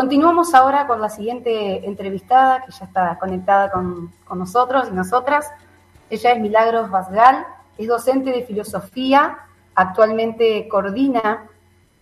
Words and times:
Continuamos 0.00 0.54
ahora 0.54 0.86
con 0.86 0.98
la 0.98 1.10
siguiente 1.10 1.86
entrevistada 1.86 2.64
que 2.64 2.72
ya 2.72 2.86
está 2.86 3.18
conectada 3.18 3.70
con, 3.70 4.10
nosotros 4.34 4.88
y 4.90 4.94
nosotras. 4.94 5.52
Ella 6.08 6.32
es 6.32 6.40
Milagros 6.40 6.90
Basgal, 6.90 7.44
es 7.76 7.86
docente 7.86 8.30
de 8.30 8.42
filosofía, 8.44 9.40
actualmente 9.74 10.66
coordina 10.68 11.50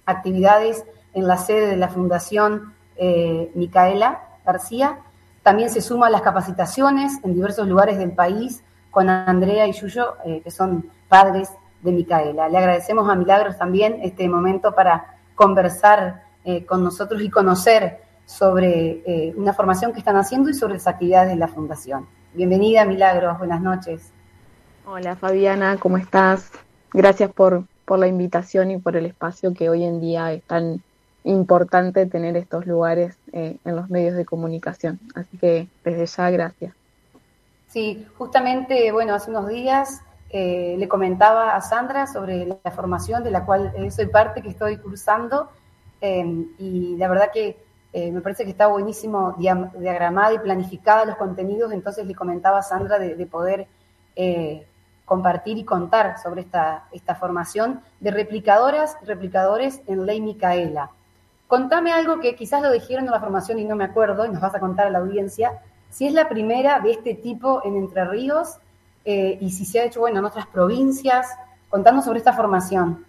actividades 0.07 0.85
en 1.13 1.27
la 1.27 1.39
sede 1.39 1.67
de 1.67 1.77
la 1.77 1.89
Fundación 1.89 2.73
eh, 2.95 3.51
Micaela 3.57 4.29
García. 4.47 5.01
También 5.43 5.69
se 5.69 5.83
suma 5.83 6.07
a 6.07 6.11
las 6.11 6.23
capacitaciones 6.23 7.19
en 7.25 7.35
diversos 7.35 7.67
lugares 7.67 7.99
del 7.99 8.13
país 8.13 8.63
con 8.93 9.11
Andrea 9.11 9.67
y 9.67 9.73
Yuyo, 9.73 10.19
eh, 10.25 10.41
que 10.45 10.53
son 10.53 10.89
padres 11.09 11.51
de 11.83 11.91
Micaela. 11.91 12.49
Le 12.49 12.59
agradecemos 12.59 13.11
a 13.11 13.17
Milagros 13.17 13.59
también 13.59 13.99
este 14.05 14.29
momento 14.29 14.73
para 14.73 15.17
conversar 15.35 16.28
eh, 16.45 16.65
con 16.65 16.83
nosotros 16.85 17.23
y 17.23 17.31
conocer 17.31 18.01
sobre 18.27 19.03
eh, 19.07 19.35
una 19.37 19.53
formación 19.53 19.93
que 19.93 19.99
están 19.99 20.17
haciendo 20.17 20.51
y 20.51 20.55
sobre 20.55 20.75
las 20.75 20.87
actividades 20.87 21.31
de 21.31 21.37
la 21.37 21.49
Fundación. 21.49 22.07
Bienvenida, 22.35 22.85
Milagros, 22.85 23.39
buenas 23.39 23.61
noches. 23.61 24.13
Hola, 24.87 25.17
Fabiana, 25.17 25.77
¿cómo 25.79 25.97
estás? 25.97 26.51
Gracias 26.93 27.31
por, 27.31 27.65
por 27.85 27.99
la 27.99 28.07
invitación 28.07 28.71
y 28.71 28.79
por 28.79 28.97
el 28.97 29.07
espacio 29.07 29.55
que 29.55 29.71
hoy 29.71 29.85
en 29.85 30.01
día 30.01 30.33
es 30.33 30.43
tan 30.45 30.83
importante 31.25 32.07
tener 32.07 32.37
estos 32.37 32.67
lugares 32.67 33.17
en 33.33 33.59
los 33.65 33.91
medios 33.91 34.15
de 34.15 34.25
comunicación. 34.25 34.99
Así 35.15 35.37
que 35.37 35.69
desde 35.85 36.07
ya, 36.07 36.31
gracias. 36.31 36.75
Sí, 37.69 38.07
justamente, 38.17 38.91
bueno, 38.93 39.15
hace 39.15 39.31
unos 39.31 39.49
días 39.49 40.01
eh, 40.31 40.77
le 40.79 40.89
comentaba 40.89 41.55
a 41.55 41.61
Sandra 41.61 42.07
sobre 42.07 42.47
la 42.47 42.71
formación 42.71 43.23
de 43.23 43.31
la 43.31 43.45
cual 43.45 43.73
eh, 43.77 43.91
soy 43.91 44.07
parte, 44.07 44.43
que 44.43 44.49
estoy 44.49 44.79
cursando, 44.79 45.51
em, 46.01 46.49
y 46.59 46.97
la 46.97 47.09
verdad 47.09 47.31
que 47.33 47.57
eh, 47.93 48.13
me 48.13 48.21
parece 48.21 48.45
que 48.45 48.51
está 48.51 48.67
buenísimo 48.67 49.35
diagramada 49.39 50.35
y 50.35 50.39
planificada 50.39 51.05
los 51.07 51.17
contenidos, 51.17 51.73
entonces 51.73 52.07
le 52.07 52.15
comentaba 52.15 52.59
a 52.59 52.63
Sandra 52.63 52.99
de, 52.99 53.27
poder 53.27 53.67
compartir 55.05 55.57
y 55.59 55.65
contar 55.65 56.19
sobre 56.21 56.41
esta, 56.41 56.89
esta 56.93 57.15
formación 57.15 57.81
de 58.01 58.11
replicadoras 58.11 58.97
replicadores 59.07 59.81
en 59.87 60.05
Ley 60.05 60.21
Micaela. 60.21 60.91
Contame 61.47 61.93
algo 61.93 62.21
que 62.21 62.35
quizás 62.35 62.61
lo 62.61 62.71
dijeron 62.71 63.07
en 63.07 63.13
la 63.13 63.21
formación 63.21 63.59
y 63.59 63.65
no 63.65 63.77
me 63.77 63.85
acuerdo, 63.85 64.27
y 64.27 64.29
nos 64.29 64.43
vas 64.43 64.55
a 64.55 64.61
contar 64.61 64.89
a 64.89 64.91
la 64.91 64.99
audiencia, 64.99 65.63
si 65.89 66.07
es 66.07 66.13
la 66.13 66.29
primera 66.29 66.81
de 66.81 66.91
este 66.93 67.15
tipo 67.15 67.63
en 67.65 67.77
Entre 67.77 68.05
Ríos 68.05 68.59
eh, 69.05 69.39
y 69.41 69.51
si 69.51 69.65
se 69.65 69.81
ha 69.81 69.85
hecho, 69.85 70.01
bueno, 70.01 70.19
en 70.19 70.27
otras 70.27 70.47
provincias. 70.47 71.27
Contanos 71.71 72.05
sobre 72.05 72.19
esta 72.19 72.35
formación. 72.35 73.07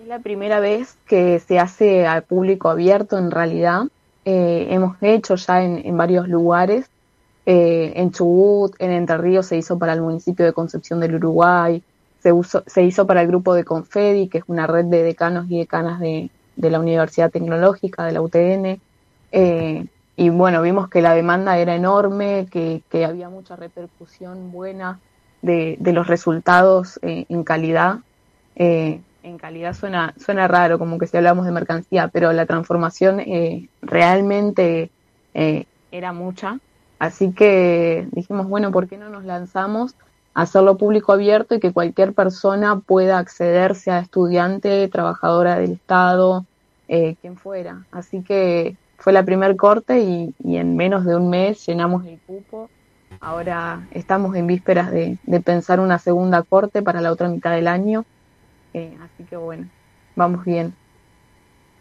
Es 0.00 0.06
la 0.06 0.20
primera 0.20 0.60
vez 0.60 0.96
que 1.06 1.40
se 1.40 1.58
hace 1.58 2.06
al 2.06 2.22
público 2.22 2.70
abierto 2.70 3.18
en 3.18 3.30
realidad. 3.30 3.82
Eh, 4.24 4.68
hemos 4.70 4.96
hecho 5.02 5.34
ya 5.34 5.62
en, 5.62 5.94
varios 5.96 6.26
lugares. 6.26 6.88
Eh, 7.44 7.92
en 7.96 8.10
Chubut, 8.10 8.74
en 8.78 8.92
Entre 8.92 9.18
Ríos 9.18 9.46
se 9.46 9.58
hizo 9.58 9.78
para 9.78 9.92
el 9.92 10.00
municipio 10.00 10.46
de 10.46 10.54
Concepción 10.54 11.00
del 11.00 11.16
Uruguay, 11.16 11.82
se, 12.22 12.82
hizo 12.82 13.06
para 13.06 13.20
el 13.20 13.28
grupo 13.28 13.52
de 13.52 13.64
Confedi, 13.64 14.28
que 14.28 14.38
es 14.38 14.44
una 14.46 14.66
red 14.66 14.86
de 14.86 15.02
decanos 15.02 15.46
y 15.50 15.58
decanas 15.58 16.00
de, 16.00 16.30
la 16.56 16.80
Universidad 16.80 17.30
Tecnológica, 17.30 18.04
de 18.04 18.12
la 18.12 18.22
UTN. 18.22 18.80
Eh, 19.32 19.86
y 20.16 20.30
bueno, 20.30 20.62
vimos 20.62 20.88
que 20.88 21.02
la 21.02 21.14
demanda 21.14 21.58
era 21.58 21.74
enorme, 21.74 22.46
que, 22.50 22.82
había 23.04 23.28
mucha 23.28 23.54
repercusión 23.54 24.50
buena 24.50 24.98
de, 25.42 25.76
los 25.92 26.06
resultados 26.06 26.98
en 27.02 27.44
calidad. 27.44 27.98
En 29.22 29.38
calidad 29.38 29.74
suena, 29.74 30.14
suena 30.16 30.48
raro, 30.48 30.78
como 30.78 30.98
que 30.98 31.06
si 31.06 31.16
hablamos 31.16 31.46
de 31.46 31.52
mercancía, 31.52 32.08
pero 32.08 32.32
la 32.32 32.46
transformación 32.46 33.20
eh, 33.20 33.68
realmente 33.82 34.90
era 35.34 36.12
mucha. 36.12 36.58
Así 36.98 37.32
que 37.32 38.08
dijimos, 38.12 38.48
bueno, 38.48 38.72
¿por 38.72 38.88
qué 38.88 38.96
no 38.98 39.08
nos 39.08 39.24
lanzamos 39.24 39.94
a 40.34 40.42
hacerlo 40.42 40.76
público 40.76 41.12
abierto 41.12 41.54
y 41.54 41.60
que 41.60 41.72
cualquier 41.72 42.12
persona 42.12 42.80
pueda 42.80 43.18
acceder, 43.18 43.74
sea 43.74 44.00
estudiante, 44.00 44.88
trabajadora 44.88 45.56
del 45.56 45.72
Estado, 45.72 46.44
quien 46.88 47.36
fuera? 47.36 47.84
Así 47.92 48.22
que 48.22 48.76
fue 49.00 49.14
la 49.14 49.24
primer 49.24 49.56
corte 49.56 50.00
y, 50.00 50.34
en 50.44 50.76
menos 50.76 51.04
de 51.04 51.16
un 51.16 51.30
mes 51.30 51.66
llenamos 51.66 52.04
el 52.04 52.18
cupo. 52.26 52.68
Ahora 53.20 53.88
estamos 53.92 54.36
en 54.36 54.46
vísperas 54.46 54.90
de, 54.92 55.18
pensar 55.44 55.80
una 55.80 55.98
segunda 55.98 56.42
corte 56.42 56.82
para 56.82 57.00
la 57.00 57.10
otra 57.10 57.28
mitad 57.28 57.52
del 57.52 57.66
año. 57.66 58.04
Eh, 58.74 58.96
así 59.02 59.24
que 59.24 59.36
bueno, 59.36 59.68
vamos 60.16 60.44
bien. 60.44 60.74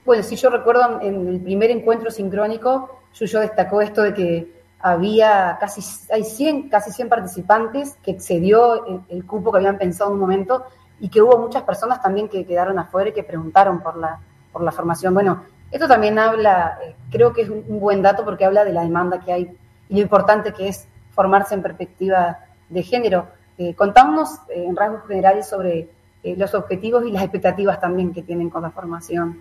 Bueno, 0.05 0.23
si 0.23 0.35
yo 0.35 0.49
recuerdo 0.49 1.01
en 1.01 1.27
el 1.27 1.39
primer 1.39 1.71
encuentro 1.71 2.09
sincrónico, 2.09 2.99
Yuyo 3.13 3.41
destacó 3.41 3.81
esto 3.81 4.01
de 4.01 4.13
que 4.13 4.59
había 4.79 5.57
casi, 5.59 5.81
hay 6.11 6.23
100, 6.23 6.69
casi 6.69 6.91
100 6.91 7.09
participantes 7.09 7.97
que 8.03 8.11
excedió 8.11 8.85
el, 8.85 9.01
el, 9.09 9.25
cupo 9.25 9.51
que 9.51 9.57
habían 9.57 9.77
pensado 9.77 10.09
en 10.09 10.15
un 10.15 10.21
momento 10.21 10.65
y 10.99 11.09
que 11.09 11.21
hubo 11.21 11.37
muchas 11.37 11.63
personas 11.63 12.01
también 12.01 12.29
que 12.29 12.45
quedaron 12.45 12.79
afuera 12.79 13.09
y 13.09 13.13
que 13.13 13.23
preguntaron 13.23 13.81
por 13.81 13.97
la, 13.97 14.19
por 14.51 14.63
la 14.63 14.71
formación. 14.71 15.13
Bueno, 15.13 15.43
esto 15.71 15.87
también 15.87 16.17
habla, 16.17 16.79
eh, 16.83 16.95
creo 17.11 17.33
que 17.33 17.43
es 17.43 17.49
un, 17.49 17.79
buen 17.79 18.01
dato 18.01 18.25
porque 18.25 18.45
habla 18.45 18.65
de 18.65 18.73
la 18.73 18.81
demanda 18.81 19.19
que 19.19 19.31
hay 19.31 19.57
y 19.87 19.95
lo 19.95 20.01
importante 20.01 20.53
que 20.53 20.67
es 20.67 20.87
formarse 21.11 21.55
en 21.55 21.61
perspectiva 21.61 22.39
de 22.69 22.83
género. 22.83 23.27
Eh, 23.57 23.75
contámonos 23.75 24.29
eh, 24.49 24.65
en 24.65 24.75
rasgos 24.75 25.07
generales 25.07 25.47
sobre 25.47 25.89
los 26.23 26.53
objetivos 26.53 27.05
y 27.05 27.11
las 27.11 27.23
expectativas 27.23 27.79
también 27.79 28.13
que 28.13 28.21
tienen 28.21 28.49
con 28.49 28.61
la 28.61 28.71
formación, 28.71 29.39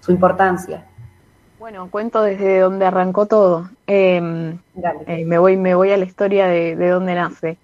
su 0.00 0.12
importancia. 0.12 0.84
Bueno, 1.58 1.88
cuento 1.90 2.22
desde 2.22 2.60
donde 2.60 2.84
arrancó 2.86 3.26
todo. 3.26 3.70
Em, 3.86 4.58
me, 5.26 5.38
voy, 5.38 5.56
me 5.56 5.74
voy 5.74 5.90
a 5.90 5.96
la 5.96 6.04
historia 6.04 6.46
de, 6.46 6.76
de 6.76 6.88
dónde 6.88 7.14
nace. 7.14 7.56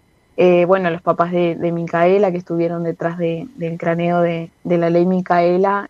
bueno, 0.66 0.90
los 0.90 1.02
papás 1.02 1.30
de, 1.32 1.72
Micaela 1.72 2.32
que 2.32 2.38
estuvieron 2.38 2.84
detrás 2.84 3.18
del 3.18 3.76
craneo 3.78 4.20
de, 4.20 4.50
la 4.64 4.90
ley 4.90 5.06
Micaela, 5.06 5.88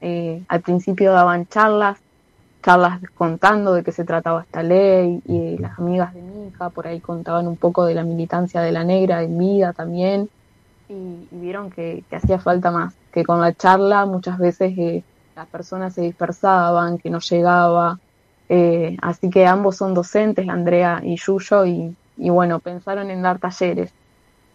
al 0.48 0.60
principio 0.60 1.12
daban 1.12 1.46
charlas 1.46 1.98
charlas 2.62 3.00
contando 3.14 3.74
de 3.74 3.82
qué 3.82 3.92
se 3.92 4.04
trataba 4.04 4.42
esta 4.42 4.62
ley 4.62 5.20
y 5.26 5.58
las 5.58 5.78
amigas 5.78 6.14
de 6.14 6.22
mi 6.22 6.46
hija 6.46 6.70
por 6.70 6.86
ahí 6.86 7.00
contaban 7.00 7.46
un 7.46 7.56
poco 7.56 7.84
de 7.84 7.94
la 7.94 8.04
militancia 8.04 8.60
de 8.60 8.72
la 8.72 8.84
negra 8.84 9.22
en 9.22 9.36
vida 9.36 9.72
también 9.72 10.30
y, 10.92 11.28
vieron 11.30 11.70
que, 11.70 12.04
hacía 12.12 12.38
falta 12.38 12.70
más, 12.70 12.94
que 13.12 13.25
con 13.25 13.41
la 13.41 13.53
charla 13.53 14.06
muchas 14.06 14.38
veces 14.38 14.76
eh, 14.76 15.03
las 15.34 15.47
personas 15.48 15.94
se 15.94 16.03
dispersaban, 16.03 16.98
que 16.98 17.10
no 17.10 17.19
llegaba, 17.19 17.98
eh, 18.48 18.97
así 19.00 19.30
que 19.30 19.47
ambos 19.47 19.76
son 19.76 19.94
docentes, 19.94 20.48
Andrea 20.48 21.00
y 21.03 21.16
Yuyo, 21.16 21.64
y, 21.66 21.97
y 22.16 22.30
bueno, 22.30 22.60
pensaron 22.60 23.10
en 23.10 23.22
dar 23.22 23.38
talleres. 23.38 23.92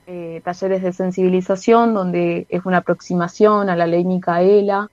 Eh, 0.05 0.41
talleres 0.45 0.83
de 0.83 0.93
sensibilización 0.93 1.93
donde 1.93 2.45
es 2.49 2.65
una 2.65 2.77
aproximación 2.77 3.69
a 3.69 3.75
la 3.75 3.87
ley 3.87 4.05
Micaela, 4.05 4.89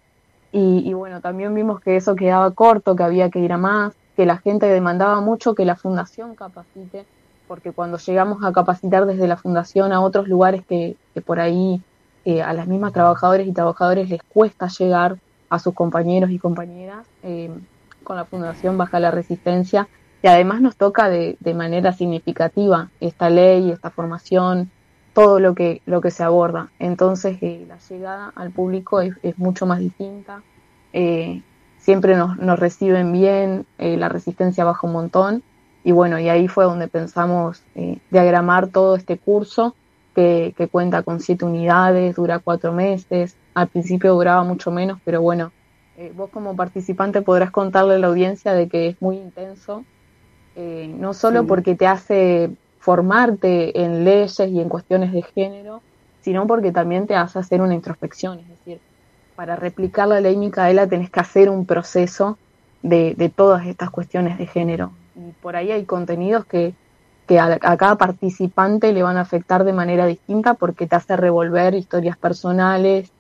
y, 0.57 0.95
bueno, 0.95 1.21
también 1.21 1.53
vimos 1.53 1.81
que 1.81 1.97
eso 1.97 2.15
quedaba 2.15 2.49
corto, 2.53 2.95
que 2.95 3.03
había 3.03 3.29
que 3.29 3.41
ir 3.41 3.53
a 3.53 3.59
más, 3.59 3.93
que 4.15 4.25
la 4.25 4.39
gente 4.39 4.67
demandaba 4.67 5.21
mucho 5.21 5.53
que 5.53 5.65
la 5.65 5.75
fundación 5.75 6.37
capacite, 6.37 7.07
porque 7.47 7.73
cuando 7.73 7.99
llegamos 7.99 8.43
a 8.45 8.53
capacitar 8.53 9.07
desde 9.07 9.29
la 9.29 9.37
fundación 9.37 9.93
a 9.93 10.01
otros 10.01 10.29
lugares 10.29 10.65
que, 10.67 10.97
por 11.25 11.41
ahí 11.41 11.83
eh, 12.25 12.43
a 12.43 12.53
las 12.53 12.67
mismas 12.67 12.93
trabajadores 12.93 13.47
y 13.47 13.53
trabajadores 13.53 14.09
les 14.09 14.23
cuesta 14.23 14.69
llegar 14.69 15.19
a 15.51 15.59
sus 15.59 15.75
compañeros 15.75 16.31
y 16.31 16.39
compañeras, 16.39 17.07
eh, 17.23 17.51
con 18.03 18.17
la 18.17 18.25
fundación 18.25 18.77
baja 18.77 19.01
la 19.01 19.11
resistencia 19.11 19.89
y 20.23 20.27
además 20.27 20.61
nos 20.61 20.77
toca 20.77 21.09
de, 21.09 21.37
de 21.41 21.55
manera 21.55 21.93
significativa 21.93 22.91
esta 23.01 23.31
ley, 23.31 23.71
esta 23.71 23.91
formación, 23.91 24.71
todo 25.13 25.39
lo 25.39 25.55
que, 25.55 25.81
lo 25.87 26.01
que 26.01 26.11
se 26.11 26.23
aborda. 26.23 26.71
Entonces 26.79 27.39
eh, 27.43 27.67
la 27.69 27.79
llegada 27.79 28.33
al 28.35 28.51
público 28.51 29.01
es, 29.01 29.15
mucho 29.39 29.67
más 29.67 29.79
distinta. 29.79 30.43
Siempre 31.79 32.17
nos, 32.17 32.39
nos, 32.39 32.59
reciben 32.59 33.13
bien, 33.13 33.67
la 33.79 34.09
resistencia 34.09 34.65
baja 34.65 34.87
un 34.87 34.95
montón. 34.95 35.43
Y 35.85 35.93
bueno, 35.93 36.19
y 36.19 36.29
ahí 36.29 36.49
fue 36.49 36.65
donde 36.65 36.89
pensamos 36.89 37.63
diagramar 38.11 38.69
todo 38.69 38.97
este 38.97 39.19
curso 39.19 39.75
que, 40.15 40.55
que, 40.57 40.69
cuenta 40.69 41.03
con 41.03 41.21
siete 41.21 41.45
unidades, 41.45 42.17
dura 42.17 42.39
cuatro 42.39 42.73
meses. 42.73 43.37
Al 43.55 43.69
principio 43.69 44.15
duraba 44.15 44.43
mucho 44.43 44.71
menos, 44.71 44.99
pero 45.05 45.21
bueno, 45.21 45.53
vos 46.15 46.31
como 46.31 46.57
participante 46.57 47.23
podrás 47.23 47.51
contarle 47.51 47.95
a 47.95 47.99
la 47.99 48.07
audiencia 48.07 48.55
de 48.55 48.69
que 48.69 48.89
es 48.89 49.03
muy 49.03 49.17
intenso. 49.17 49.85
no 50.57 51.13
solo 51.15 51.47
porque 51.47 51.75
te 51.75 51.87
hace 51.87 52.51
formarte 52.79 53.83
en 53.83 54.05
leyes 54.05 54.39
y 54.41 54.61
en 54.61 54.69
cuestiones 54.69 55.13
de 55.13 55.23
género, 55.23 55.83
sino 56.21 56.47
porque 56.47 56.73
también 56.73 57.07
te 57.07 57.15
hace 57.15 57.39
hacer 57.39 57.61
una 57.61 57.75
introspección. 57.75 58.41
Es 58.41 58.49
decir, 58.49 58.81
para 59.37 59.57
replicar 59.57 60.09
la 60.09 60.21
ley 60.21 60.37
Micaela 60.37 60.87
tenés 60.87 61.11
que 61.11 61.21
hacer 61.21 61.51
un 61.51 61.67
proceso 61.67 62.39
de, 62.83 63.33
todas 63.35 63.67
estas 63.67 63.91
cuestiones 63.91 64.39
de 64.39 64.47
género. 64.47 64.93
Y 65.17 65.33
por 65.41 65.57
ahí 65.57 65.71
hay 65.71 65.85
contenidos 65.85 66.45
que, 66.47 66.75
a, 67.39 67.59
cada 67.59 67.97
participante 67.97 68.93
le 68.93 69.03
van 69.03 69.17
a 69.17 69.23
afectar 69.23 69.65
de 69.65 69.73
manera 69.73 70.07
distinta 70.07 70.55
porque 70.55 70.87
te 70.87 70.97
hace 70.97 71.17
revolver 71.17 71.75
historias 71.75 72.17
personales 72.17 73.11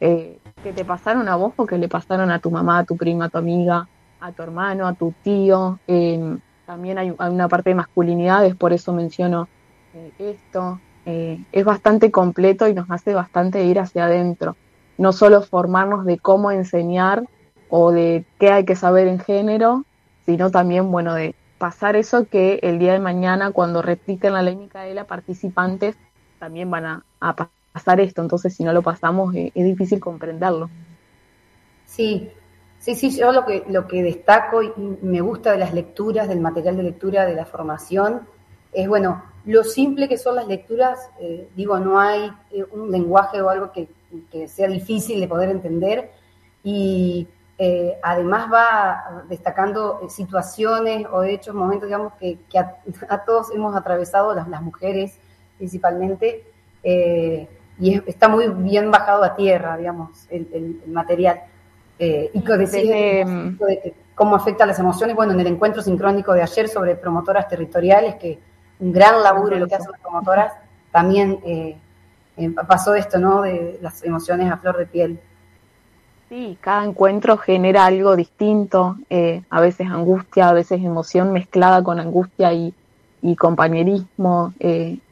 eh, 0.00 0.38
que 0.62 0.72
te 0.72 0.84
pasaron 0.84 1.28
a 1.28 1.36
vos 1.36 1.54
o 1.56 1.66
que 1.66 1.78
le 1.78 1.88
pasaron 1.88 2.30
a 2.30 2.38
tu 2.38 2.50
mamá, 2.50 2.80
a 2.80 2.84
tu 2.84 2.96
prima, 2.96 3.26
a 3.26 3.28
tu 3.28 3.38
amiga, 3.38 3.88
a 4.20 4.32
tu 4.32 4.42
hermano, 4.42 4.86
a 4.86 4.94
tu 4.94 5.14
tío. 5.22 5.78
Em, 5.86 6.40
también 6.66 6.98
hay, 6.98 7.14
una 7.18 7.48
parte 7.48 7.70
de 7.70 7.76
masculinidades, 7.76 8.54
por 8.54 8.72
eso 8.72 8.92
menciono 8.92 9.48
eh, 9.94 10.12
esto. 10.18 10.80
Eh, 11.06 11.44
es 11.52 11.64
bastante 11.64 12.10
completo 12.10 12.66
y 12.66 12.74
nos 12.74 12.90
hace 12.90 13.14
bastante 13.14 13.64
ir 13.64 13.78
hacia 13.78 14.06
adentro. 14.06 14.56
No 14.96 15.12
solo 15.12 15.42
formarnos 15.42 16.04
de 16.06 16.18
cómo 16.18 16.50
enseñar 16.50 17.24
o 17.68 17.92
de 17.92 18.24
qué 18.38 18.50
hay 18.50 18.64
que 18.64 18.76
saber 18.76 19.08
en 19.08 19.18
género, 19.18 19.84
sino 20.24 20.50
también, 20.50 20.90
bueno, 20.90 21.14
de 21.14 21.34
pasar 21.64 21.96
eso 21.96 22.28
que 22.28 22.58
el 22.62 22.78
día 22.78 22.92
de 22.92 22.98
mañana, 22.98 23.50
cuando 23.50 23.80
repliquen 23.80 24.34
la 24.34 24.42
ley 24.42 24.54
Micaela, 24.54 25.04
participantes 25.06 25.96
también 26.38 26.70
van 26.70 26.84
a, 26.84 27.02
pasar 27.72 28.00
esto. 28.00 28.20
Entonces, 28.20 28.54
si 28.54 28.64
no 28.64 28.74
lo 28.74 28.82
pasamos, 28.82 29.34
eh, 29.34 29.50
es 29.54 29.64
difícil 29.64 29.98
comprenderlo. 29.98 30.68
Sí, 31.86 32.28
sí, 32.78 32.94
sí, 32.94 33.16
yo 33.16 33.32
lo 33.32 33.46
que, 33.46 33.64
lo 33.66 33.88
que 33.88 34.02
destaco 34.02 34.62
y 34.62 34.72
me 35.00 35.22
gusta 35.22 35.52
de 35.52 35.56
las 35.56 35.72
lecturas, 35.72 36.28
del 36.28 36.40
material 36.40 36.76
de 36.76 36.82
lectura, 36.82 37.24
de 37.24 37.34
la 37.34 37.46
formación, 37.46 38.28
es, 38.70 38.86
bueno, 38.86 39.24
lo 39.46 39.64
simple 39.64 40.06
que 40.06 40.18
son 40.18 40.36
las 40.36 40.46
lecturas, 40.46 41.08
eh, 41.18 41.48
digo, 41.56 41.78
no 41.78 41.98
hay 41.98 42.30
eh, 42.50 42.62
un 42.72 42.90
lenguaje 42.90 43.40
o 43.40 43.48
algo 43.48 43.72
que, 43.72 43.88
sea 44.48 44.68
difícil 44.68 45.18
de 45.18 45.28
poder 45.28 45.48
entender 45.48 46.12
y 46.62 47.26
eh, 47.58 47.98
además 48.02 48.48
va 48.52 49.24
destacando 49.28 50.08
situaciones 50.08 51.06
o 51.10 51.22
hechos, 51.22 51.54
momentos, 51.54 51.88
digamos, 51.88 52.12
que, 52.14 52.38
a, 53.08 53.24
todos 53.24 53.50
hemos 53.54 53.76
atravesado, 53.76 54.34
las, 54.34 54.48
las 54.48 54.62
mujeres 54.62 55.18
principalmente, 55.56 56.44
y 57.78 58.02
está 58.06 58.28
muy 58.28 58.48
bien 58.48 58.90
bajado 58.90 59.24
a 59.24 59.34
tierra, 59.34 59.76
digamos, 59.76 60.26
el, 60.30 60.82
material. 60.86 61.40
y 61.98 62.40
que 62.42 62.56
decís 62.56 63.26
mm, 63.26 63.56
cómo 64.14 64.36
afecta 64.36 64.66
las 64.66 64.78
emociones, 64.78 65.16
bueno, 65.16 65.32
en 65.32 65.40
el 65.40 65.46
encuentro 65.46 65.80
sincrónico 65.80 66.32
de 66.34 66.42
ayer 66.42 66.68
sobre 66.68 66.96
promotoras 66.96 67.48
territoriales, 67.48 68.16
que 68.16 68.38
un 68.80 68.92
gran 68.92 69.22
laburo 69.22 69.58
lo 69.58 69.66
que 69.66 69.74
hacen 69.76 69.92
las 69.92 70.00
promotoras, 70.00 70.52
también 70.90 71.40
eh, 71.44 71.76
eh, 72.36 72.50
pasó 72.68 72.94
esto, 72.94 73.18
¿no? 73.18 73.42
De 73.42 73.78
las 73.80 74.04
emociones 74.04 74.50
a 74.50 74.56
flor 74.58 74.78
de 74.78 74.86
piel. 74.86 75.20
Sí, 76.28 76.58
cada 76.60 76.84
encuentro 76.84 77.36
genera 77.36 77.86
algo 77.86 78.16
distinto, 78.16 78.96
eh, 79.10 79.42
a 79.50 79.60
veces 79.60 79.88
angustia, 79.88 80.48
a 80.48 80.52
veces 80.52 80.82
emoción 80.82 81.32
mezclada 81.32 81.82
con 81.82 82.00
angustia 82.00 82.52
y, 82.52 82.74
compañerismo. 83.38 84.52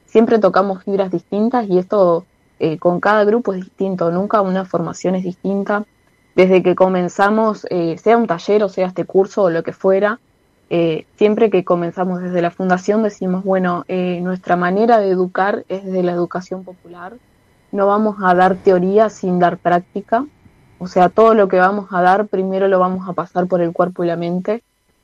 siempre 0.05 0.39
tocamos 0.39 0.85
fibras 0.85 1.11
distintas 1.11 1.67
y 1.67 1.79
esto 1.79 2.27
con 2.79 3.01
cada 3.01 3.25
grupo 3.25 3.55
es 3.55 3.65
distinto, 3.65 4.11
nunca 4.11 4.43
una 4.43 4.67
formación 4.67 5.15
es 5.15 5.25
distinta. 5.25 5.85
Desde 6.35 6.63
que 6.63 6.75
comenzamos, 6.75 7.67
sea 7.97 8.17
un 8.19 8.27
taller 8.27 8.65
o 8.65 8.69
sea 8.69 8.87
este 8.87 9.07
curso 9.07 9.45
o 9.45 9.51
lo 9.51 9.63
que 9.63 9.73
fuera, 9.73 10.21
eh, 10.75 11.05
siempre 11.17 11.51
que 11.51 11.65
comenzamos 11.65 12.23
desde 12.23 12.41
la 12.41 12.51
fundación 12.51 13.03
decimos, 13.03 13.45
bueno, 13.45 13.85
eh, 13.89 14.21
nuestra 14.23 14.57
manera 14.57 15.01
de 15.01 15.11
educar 15.11 15.67
es 15.69 15.85
desde 15.85 16.03
la 16.03 16.13
educación 16.13 16.65
popular, 16.65 17.13
no 17.73 17.87
vamos 17.87 18.17
a 18.23 18.35
dar 18.35 18.57
teoría 18.57 19.11
sin 19.11 19.39
dar 19.39 19.59
práctica, 19.59 20.25
o 20.83 20.87
sea, 20.87 21.09
todo 21.09 21.35
lo 21.35 21.49
que 21.49 21.59
vamos 21.59 21.87
a 21.91 22.03
dar 22.03 22.27
primero 22.27 22.69
lo 22.69 22.79
vamos 22.79 23.09
a 23.09 23.13
pasar 23.13 23.47
por 23.47 23.61
el 23.61 23.73
cuerpo 23.73 24.05
y 24.05 24.09
la 24.09 24.17
mente, 24.17 24.63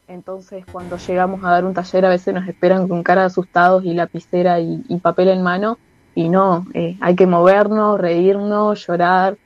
entonces 0.09 0.65
cuando 0.71 0.97
llegamos 0.97 1.45
a 1.45 1.51
dar 1.51 1.65
un 1.65 1.75
taller 1.75 2.07
a 2.07 2.09
veces 2.09 2.35
nos 2.35 2.49
esperan 2.49 2.89
con 2.89 3.03
cara 3.03 3.25
asustados 3.25 3.85
y 3.85 3.95
lapicera 3.95 4.59
y, 4.61 4.83
papel 5.03 5.29
en 5.29 5.43
mano, 5.43 5.79
y 6.15 6.29
no, 6.29 6.67
eh, 6.75 6.97
hay 7.01 7.15
que 7.15 7.27
movernos, 7.27 8.01
reírnos, 8.01 8.87
llorar, 8.87 9.37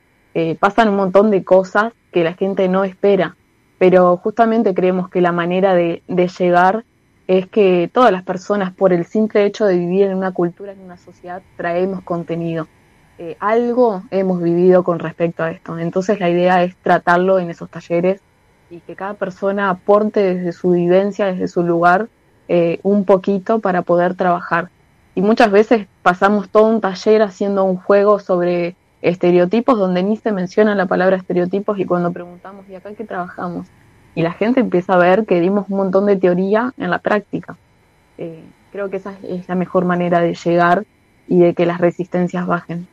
pasan 0.59 0.89
un 0.89 0.97
montón 0.97 1.31
de 1.31 1.45
cosas 1.45 1.93
que 2.13 2.25
la 2.25 2.35
gente 2.35 2.69
no 2.69 2.85
espera. 2.85 3.37
Pero 3.79 4.17
justamente 4.19 4.75
creemos 4.75 5.09
que 5.09 5.21
la 5.21 5.33
manera 5.33 5.75
de, 5.75 6.03
llegar 6.07 6.85
es 7.27 7.49
que 7.49 7.91
todas 7.93 8.13
las 8.13 8.23
personas, 8.23 8.73
por 8.73 8.93
el 8.93 9.05
simple 9.07 9.45
hecho 9.45 9.67
de 9.67 9.77
vivir 9.77 10.05
en 10.05 10.17
una 10.17 10.33
cultura, 10.33 10.73
en 10.73 10.81
una 10.81 10.97
sociedad, 10.97 11.43
traemos 11.57 12.03
contenido. 12.03 12.69
Eh, 13.25 13.37
algo 13.39 14.03
hemos 14.11 14.43
vivido 14.43 14.83
con 14.83 14.99
respecto 14.99 15.45
a 15.45 15.53
esto. 15.53 15.79
Entonces 15.79 16.19
la 16.19 16.29
idea 16.29 16.65
es 16.65 16.75
tratarlo 16.79 17.39
en 17.39 17.51
esos 17.51 17.71
talleres 17.71 18.21
y 18.69 18.81
que 18.81 18.97
cada 18.97 19.15
persona 19.15 19.71
aporte 19.71 20.35
desde 20.35 20.51
su 20.51 20.73
vivencia, 20.73 21.27
desde 21.27 21.47
su 21.47 21.63
lugar, 21.63 22.09
eh, 22.49 22.81
un 22.83 23.05
poquito 23.05 23.61
para 23.61 23.83
poder 23.83 24.17
trabajar. 24.17 24.71
Y 25.15 25.21
muchas 25.21 25.53
veces 25.53 25.87
pasamos 26.03 26.49
todo 26.49 26.67
un 26.67 26.81
taller 26.81 27.23
haciendo 27.23 27.63
un 27.63 27.77
juego 27.77 28.19
sobre 28.19 28.75
estereotipos 29.03 29.79
donde 29.79 30.03
ni 30.03 30.17
se 30.17 30.33
menciona 30.33 30.75
la 30.75 30.87
palabra 30.87 31.15
estereotipos 31.15 31.79
y 31.79 31.85
cuando 31.85 32.11
preguntamos, 32.11 32.69
¿y 32.69 32.75
acá 32.75 32.93
qué 32.93 33.05
trabajamos? 33.05 33.69
Y 34.17 34.23
la 34.23 34.33
gente 34.33 34.59
empieza 34.59 34.95
a 34.95 34.99
ver 34.99 35.27
que 35.27 35.41
dimos 35.41 35.67
un 35.69 35.77
montón 35.77 36.07
de 36.07 36.17
teoría 36.17 36.75
en 36.77 36.91
la 36.91 36.99
práctica. 36.99 37.57
Eh, 38.19 38.43
creo 38.73 38.91
que 38.91 38.97
esa 38.97 39.15
es 39.23 39.49
la 39.49 39.55
mejor 39.55 39.85
manera 39.85 40.19
de 40.19 40.35
llegar 40.35 40.83
y 41.29 41.39
de 41.39 41.55
que 41.55 41.67
las 41.67 41.81
resistencias 41.81 42.49
bajen. 42.49 42.89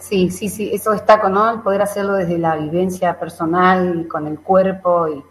Sí, 0.00 0.30
sí, 0.30 0.48
sí, 0.48 0.70
eso 0.72 0.90
destaco, 0.90 1.28
¿no? 1.28 1.48
El 1.50 1.60
poder 1.60 1.82
hacerlo 1.82 2.14
desde 2.14 2.38
la 2.38 2.56
vivencia 2.56 3.18
personal, 3.18 4.08
con 4.08 4.26
el 4.26 4.40
cuerpo 4.40 5.06
y, 5.08 5.22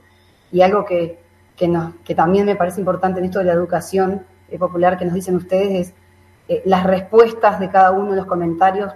y 0.52 0.62
algo 0.62 0.86
que, 0.86 1.20
que, 1.58 1.68
nos, 1.68 1.96
que 2.06 2.16
también 2.16 2.46
me 2.46 2.56
parece 2.56 2.80
importante 2.80 3.20
en 3.20 3.26
esto 3.26 3.40
de 3.40 3.46
la 3.46 3.54
educación 3.54 4.26
eh, 4.48 4.58
popular 4.58 4.98
que 4.98 5.06
nos 5.06 5.14
dicen 5.14 5.36
ustedes 5.36 5.90
es 5.90 5.94
eh, 6.48 6.62
las 6.66 6.84
respuestas 6.86 7.60
de 7.60 7.70
cada 7.70 7.92
uno 7.92 8.12
de 8.12 8.18
los 8.18 8.26
comentarios 8.26 8.94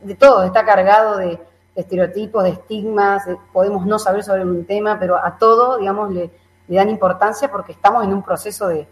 de 0.00 0.14
todo, 0.14 0.44
está 0.44 0.64
cargado 0.64 1.18
de, 1.18 1.38
estereotipos, 1.74 2.42
de 2.42 2.50
estigmas, 2.50 3.22
podemos 3.52 3.86
no 3.86 4.00
saber 4.00 4.24
sobre 4.24 4.42
un 4.42 4.64
tema, 4.64 4.98
pero 4.98 5.16
a 5.16 5.38
todo, 5.38 5.78
digamos, 5.78 6.12
le, 6.12 6.30
dan 6.66 6.90
importancia 6.90 7.48
porque 7.52 7.70
estamos 7.70 8.02
en 8.02 8.12
un 8.12 8.22
proceso 8.22 8.66
de, 8.66 8.88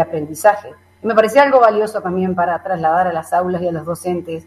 aprendizaje. 0.00 0.70
Y 1.02 1.06
me 1.08 1.16
parecía 1.16 1.42
algo 1.42 1.58
valioso 1.58 2.00
también 2.00 2.36
para 2.36 2.62
trasladar 2.62 3.08
a 3.08 3.12
las 3.12 3.32
aulas 3.32 3.60
y 3.60 3.66
a 3.66 3.72
los 3.72 3.84
docentes. 3.84 4.46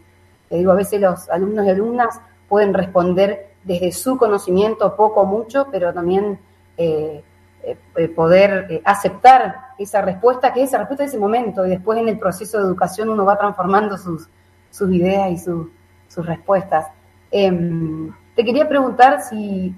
Te 0.52 0.58
digo, 0.58 0.72
a 0.72 0.74
veces 0.74 1.00
los 1.00 1.30
alumnos 1.30 1.64
y 1.64 1.70
alumnas 1.70 2.20
pueden 2.46 2.74
responder 2.74 3.54
desde 3.64 3.90
su 3.90 4.18
conocimiento 4.18 4.94
poco 4.94 5.22
o 5.22 5.24
mucho, 5.24 5.68
pero 5.72 5.94
también 5.94 6.38
eh, 6.76 7.24
eh, 7.62 8.08
poder 8.08 8.66
eh, 8.68 8.82
aceptar 8.84 9.68
esa 9.78 10.02
respuesta, 10.02 10.52
que 10.52 10.62
es 10.62 10.68
esa 10.68 10.76
respuesta 10.76 11.04
de 11.04 11.08
ese 11.08 11.18
momento, 11.18 11.64
y 11.64 11.70
después 11.70 11.98
en 11.98 12.08
el 12.08 12.18
proceso 12.18 12.58
de 12.58 12.64
educación 12.64 13.08
uno 13.08 13.24
va 13.24 13.38
transformando 13.38 13.96
sus, 13.96 14.28
sus 14.70 14.92
ideas 14.92 15.30
y 15.30 15.38
sus 15.38 15.68
sus 16.06 16.26
respuestas. 16.26 16.88
Em, 17.30 18.12
te 18.36 18.44
quería 18.44 18.68
preguntar 18.68 19.22
si 19.22 19.74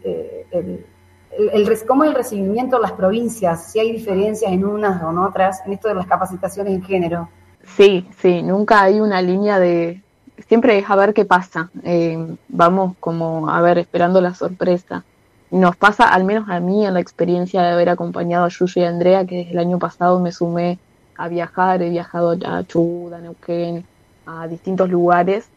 el, 0.50 0.84
cómo 1.86 2.02
es 2.02 2.10
el 2.10 2.16
recibimiento 2.16 2.74
en 2.74 2.82
las 2.82 2.92
provincias, 2.94 3.70
si 3.70 3.78
hay 3.78 3.92
diferencias 3.92 4.50
en 4.50 4.64
unas 4.64 5.00
o 5.04 5.10
en 5.12 5.18
otras, 5.18 5.62
en 5.64 5.74
esto 5.74 5.86
de 5.86 5.94
las 5.94 6.08
capacitaciones 6.08 6.74
en 6.74 6.82
género. 6.82 7.28
Sí, 7.76 8.08
sí, 8.18 8.42
nunca 8.42 8.82
hay 8.82 8.98
una 8.98 9.22
línea 9.22 9.60
de, 9.60 10.03
siempre 10.48 10.78
es 10.78 10.88
a 10.88 10.96
ver 10.96 11.14
qué 11.14 11.24
pasa. 11.24 11.70
Em, 11.82 12.36
vamos 12.48 12.96
como 13.00 13.48
a 13.50 13.60
ver, 13.60 13.78
esperando 13.78 14.20
la 14.20 14.34
sorpresa. 14.34 15.04
Nos 15.50 15.76
pasa, 15.76 16.04
al 16.08 16.24
menos 16.24 16.48
a 16.48 16.60
mí, 16.60 16.86
en 16.86 16.94
la 16.94 17.00
experiencia 17.00 17.62
de 17.62 17.72
haber 17.72 17.88
acompañado 17.88 18.44
a 18.44 18.48
Yuyu 18.48 18.80
y 18.80 18.84
a 18.84 18.88
Andrea, 18.88 19.24
que 19.24 19.36
desde 19.36 19.52
el 19.52 19.58
año 19.58 19.78
pasado 19.78 20.20
me 20.20 20.32
sumé 20.32 20.78
a 21.16 21.28
viajar, 21.28 21.82
he 21.82 21.90
viajado 21.90 22.36
a 22.44 22.64
Chubut, 22.64 23.12
a 23.12 23.20
Neuquén, 23.20 23.84
a 24.26 24.48
distintos 24.48 24.90
lugares, 24.90 25.48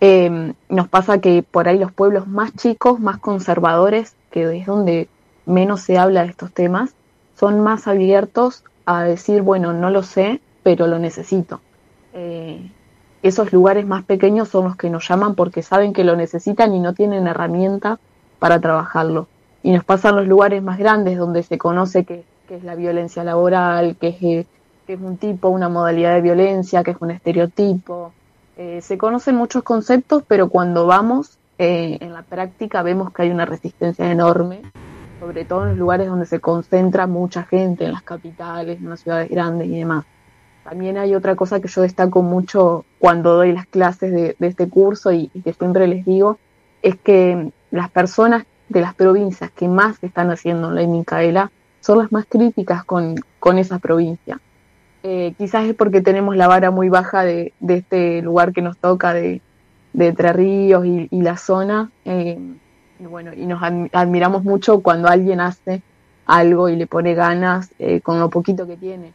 eh, 0.00 0.52
nos 0.68 0.88
pasa 0.88 1.18
que 1.18 1.42
por 1.42 1.68
ahí 1.68 1.78
los 1.78 1.92
pueblos 1.92 2.26
más 2.26 2.52
chicos, 2.54 3.00
más 3.00 3.18
conservadores, 3.18 4.14
que 4.30 4.58
es 4.58 4.66
donde 4.66 5.08
menos 5.46 5.80
se 5.80 5.96
habla 5.98 6.24
de 6.24 6.30
estos 6.30 6.52
temas, 6.52 6.94
son 7.38 7.60
más 7.60 7.86
abiertos 7.86 8.64
a 8.86 9.02
decir, 9.04 9.42
bueno, 9.42 9.72
no 9.72 9.90
lo 9.90 10.02
sé, 10.02 10.40
pero 10.62 10.86
lo 10.86 10.98
necesito. 10.98 11.60
Eh, 12.12 12.70
esos 13.24 13.54
lugares 13.54 13.86
más 13.86 14.04
pequeños 14.04 14.50
son 14.50 14.64
los 14.64 14.76
que 14.76 14.90
nos 14.90 15.08
llaman 15.08 15.34
porque 15.34 15.62
saben 15.62 15.94
que 15.94 16.04
lo 16.04 16.14
necesitan 16.14 16.74
y 16.74 16.78
no 16.78 16.92
tienen 16.92 17.26
herramienta 17.26 17.98
para 18.38 18.60
trabajarlo. 18.60 19.28
Y 19.62 19.72
nos 19.72 19.82
pasan 19.82 20.16
los 20.16 20.28
lugares 20.28 20.62
más 20.62 20.78
grandes 20.78 21.16
donde 21.16 21.42
se 21.42 21.56
conoce 21.56 22.04
que, 22.04 22.22
es 22.50 22.62
la 22.62 22.74
violencia 22.74 23.24
laboral, 23.24 23.96
que 23.96 24.08
es, 24.08 24.18
que 24.86 24.92
es 24.92 25.00
un 25.00 25.16
tipo, 25.16 25.48
una 25.48 25.70
modalidad 25.70 26.14
de 26.14 26.20
violencia, 26.20 26.84
que 26.84 26.90
es 26.90 26.98
un 27.00 27.12
estereotipo, 27.12 28.12
eh, 28.58 28.82
se 28.82 28.98
conocen 28.98 29.36
muchos 29.36 29.62
conceptos, 29.62 30.22
pero 30.28 30.50
cuando 30.50 30.86
vamos 30.86 31.38
eh, 31.56 31.96
en 32.02 32.12
la 32.12 32.22
práctica 32.22 32.82
vemos 32.82 33.10
que 33.10 33.22
hay 33.22 33.30
una 33.30 33.46
resistencia 33.46 34.12
enorme, 34.12 34.60
sobre 35.18 35.46
todo 35.46 35.62
en 35.62 35.70
los 35.70 35.78
lugares 35.78 36.08
donde 36.08 36.26
se 36.26 36.40
concentra 36.40 37.06
mucha 37.06 37.44
gente, 37.44 37.86
en 37.86 37.92
las 37.92 38.02
capitales, 38.02 38.80
en 38.80 38.90
las 38.90 39.00
ciudades 39.00 39.30
grandes 39.30 39.68
y 39.68 39.78
demás. 39.78 40.04
También 40.64 40.96
hay 40.96 41.14
otra 41.14 41.36
cosa 41.36 41.60
que 41.60 41.68
yo 41.68 41.82
destaco 41.82 42.22
mucho 42.22 42.86
cuando 42.98 43.34
doy 43.34 43.52
las 43.52 43.66
clases 43.66 44.12
de, 44.12 44.36
este 44.40 44.68
curso 44.68 45.12
y, 45.12 45.28
que 45.28 45.52
siempre 45.52 45.86
les 45.86 46.06
digo, 46.06 46.38
es 46.82 46.96
que 46.96 47.52
las 47.70 47.90
personas 47.90 48.46
de 48.70 48.80
las 48.80 48.94
provincias 48.94 49.50
que 49.50 49.68
más 49.68 50.02
están 50.02 50.30
haciendo 50.30 50.70
la 50.70 50.86
Micaela 50.86 51.50
son 51.80 51.98
las 51.98 52.10
más 52.12 52.24
críticas 52.26 52.82
con, 52.84 53.16
con 53.38 53.58
esa 53.58 53.78
provincia. 53.78 54.40
Eh, 55.02 55.34
quizás 55.36 55.66
es 55.66 55.74
porque 55.74 56.00
tenemos 56.00 56.34
la 56.34 56.48
vara 56.48 56.70
muy 56.70 56.88
baja 56.88 57.24
de, 57.24 57.52
este 57.68 58.22
lugar 58.22 58.54
que 58.54 58.62
nos 58.62 58.78
toca, 58.78 59.12
de, 59.12 59.42
de 59.92 60.32
Ríos 60.32 60.86
y, 60.86 61.08
la 61.20 61.36
zona. 61.36 61.90
Eh, 62.06 62.38
y 62.98 63.04
bueno, 63.04 63.34
y 63.34 63.44
nos 63.44 63.62
admiramos 63.92 64.44
mucho 64.44 64.80
cuando 64.80 65.08
alguien 65.08 65.40
hace 65.40 65.82
algo 66.24 66.70
y 66.70 66.76
le 66.76 66.86
pone 66.86 67.14
ganas 67.14 67.70
eh, 67.78 68.00
con 68.00 68.18
lo 68.18 68.30
poquito 68.30 68.66
que 68.66 68.78
tiene. 68.78 69.12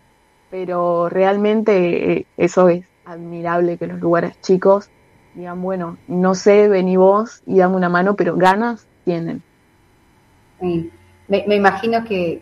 Pero 0.50 1.10
realmente 1.10 2.14
eh, 2.14 2.26
eso 2.38 2.70
es 2.70 2.86
admirable 3.06 3.78
que 3.78 3.88
los 3.88 4.00
lugares 4.00 4.40
chicos 4.42 4.90
digan, 5.36 5.62
bueno, 5.62 5.98
no 6.08 6.36
sé, 6.36 6.68
vení 6.68 6.98
vos 6.98 7.42
y 7.46 7.60
dame 7.60 7.76
una 7.76 7.90
mano, 7.90 8.16
pero 8.16 8.36
ganas 8.36 8.88
tienen. 9.06 9.42
Me, 10.60 11.56
imagino 11.56 12.04
que, 12.04 12.42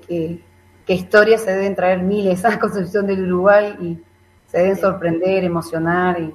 que, 0.86 0.94
historias 0.94 1.42
se 1.42 1.52
deben 1.52 1.76
traer 1.76 2.02
miles 2.02 2.44
a 2.46 2.50
la 2.50 2.60
construcción 2.60 3.06
del 3.06 3.26
Uruguay 3.26 3.76
y 3.82 4.00
se 4.48 4.60
deben 4.60 4.78
sorprender, 4.78 5.44
emocionar 5.44 6.20
y 6.20 6.34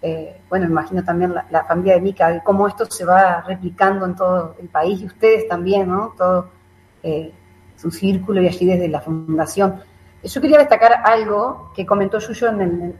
eh, 0.00 0.40
bueno, 0.48 0.66
me 0.66 0.72
imagino 0.72 1.02
también 1.02 1.34
la, 1.34 1.64
familia 1.64 1.94
de 1.94 2.00
Mica, 2.00 2.42
cómo 2.44 2.68
esto 2.68 2.86
se 2.86 3.04
va 3.04 3.40
replicando 3.40 4.06
en 4.06 4.14
todo 4.14 4.54
el 4.60 4.68
país 4.68 5.00
y 5.00 5.06
ustedes 5.06 5.48
también, 5.48 5.88
¿no? 5.88 6.14
Todo 6.16 6.50
eh, 7.02 7.32
su 7.76 7.90
círculo 7.90 8.40
y 8.40 8.46
allí 8.46 8.66
desde 8.66 8.88
la 8.88 9.00
fundación. 9.00 9.80
Yo 10.22 10.40
quería 10.40 10.58
destacar 10.58 11.00
algo 11.04 11.70
que 11.74 11.86
comentó 11.86 12.18
Yuyo 12.18 12.48
en 12.48 12.96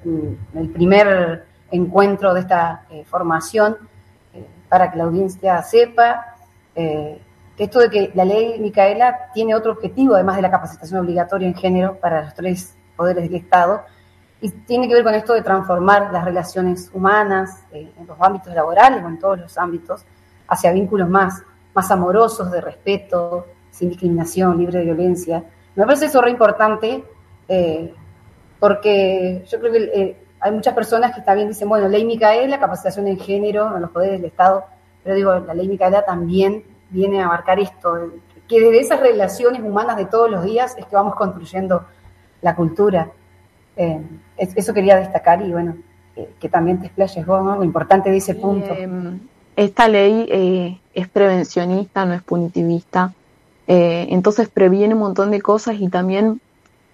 el, 0.55 0.69
primer 0.71 1.47
encuentro 1.71 2.33
de 2.33 2.41
esta 2.41 2.85
eh, 2.91 3.05
formación, 3.05 3.77
para 4.69 4.91
que 4.91 4.99
la 4.99 5.05
audiencia 5.05 5.63
sepa, 5.63 6.37
que 6.75 7.65
esto 7.65 7.81
de 7.81 7.91
que 7.91 8.13
la 8.15 8.25
ley 8.25 8.61
Micaela 8.61 9.33
tiene 9.35 9.55
otro 9.55 9.73
objetivo, 9.73 10.15
además 10.15 10.37
de 10.37 10.43
la 10.43 10.51
capacitación 10.51 11.01
obligatoria 11.01 11.49
en 11.49 11.55
género 11.55 11.97
para 11.97 12.23
los 12.23 12.35
tres 12.35 12.77
poderes 12.95 13.25
del 13.25 13.35
Estado, 13.35 13.83
y 14.41 14.51
tiene 14.51 14.87
que 14.87 14.95
ver 14.95 15.03
con 15.03 15.15
esto 15.15 15.35
de 15.35 15.43
transformar 15.43 16.13
las 16.13 16.25
relaciones 16.25 16.89
humanas 16.95 17.65
eh, 17.73 17.93
en 17.99 18.07
los 18.07 18.17
ámbitos 18.21 18.55
laborales 18.55 19.03
o 19.03 19.09
en 19.09 19.19
todos 19.19 19.41
los 19.41 19.59
ámbitos 19.59 20.05
hacia 20.47 20.71
vínculos 20.71 21.09
más, 21.09 21.43
más 21.75 21.91
amorosos, 21.91 22.51
de 22.53 22.61
respeto, 22.61 23.47
sin 23.73 23.89
discriminación, 23.89 24.57
libre 24.57 24.79
de 24.79 24.85
violencia. 24.85 25.43
Me 25.79 25.87
parece 25.87 26.07
eso 26.07 26.21
re 26.21 26.33
importante 26.33 27.05
eh, 27.49 27.95
porque 28.59 29.45
yo 29.49 29.61
creo 29.61 29.73
que 29.73 29.79
eh, 29.95 30.17
hay 30.41 30.51
muchas 30.51 30.75
personas 30.75 31.15
que 31.15 31.21
también 31.21 31.47
dicen, 31.47 31.69
bueno, 31.69 31.87
ley 31.87 32.05
Micaela, 32.05 32.59
capacitación 32.59 33.07
en 33.07 33.17
género, 33.17 33.77
en 33.77 33.83
los 33.83 33.91
poderes 33.93 34.21
del 34.21 34.25
Estado, 34.25 34.65
pero 35.05 35.15
digo, 35.15 35.39
la 35.39 35.55
ley 35.55 35.69
Micaela 35.69 36.05
también 36.05 36.65
viene 36.91 37.23
a 37.23 37.27
abarcar 37.27 37.61
esto, 37.61 38.11
que 38.49 38.61
desde 38.61 38.81
esas 38.81 38.99
relaciones 38.99 39.63
humanas 39.63 39.97
de 39.97 40.07
todos 40.07 40.29
los 40.29 40.43
días 40.43 40.75
es 40.77 40.85
que 40.85 40.97
vamos 40.97 41.15
construyendo 41.15 41.87
la 42.43 42.57
cultura. 42.57 43.13
Eh, 43.77 44.03
eso 44.37 44.75
quería 44.75 44.97
destacar 44.97 45.43
y 45.43 45.53
bueno, 45.53 45.77
que 46.41 46.49
también 46.49 46.81
te 46.81 46.87
explayes 46.87 47.25
vos, 47.25 47.45
¿no? 47.45 47.55
Lo 47.55 47.63
importante 47.63 48.11
de 48.11 48.17
ese 48.17 48.35
punto. 48.35 48.75
Em, 48.75 49.21
esta 49.55 49.87
ley 49.87 50.27
eh, 50.29 50.81
es 50.93 51.07
prevencionista, 51.07 52.05
no 52.05 52.15
es 52.15 52.23
punitivista, 52.23 53.13
eh, 53.69 54.09
entonces 54.11 54.49
previene 54.49 54.95
un 54.95 55.01
montón 55.01 55.31
de 55.31 55.41
cosas 55.41 55.77
y 55.79 55.89
también 55.89 56.41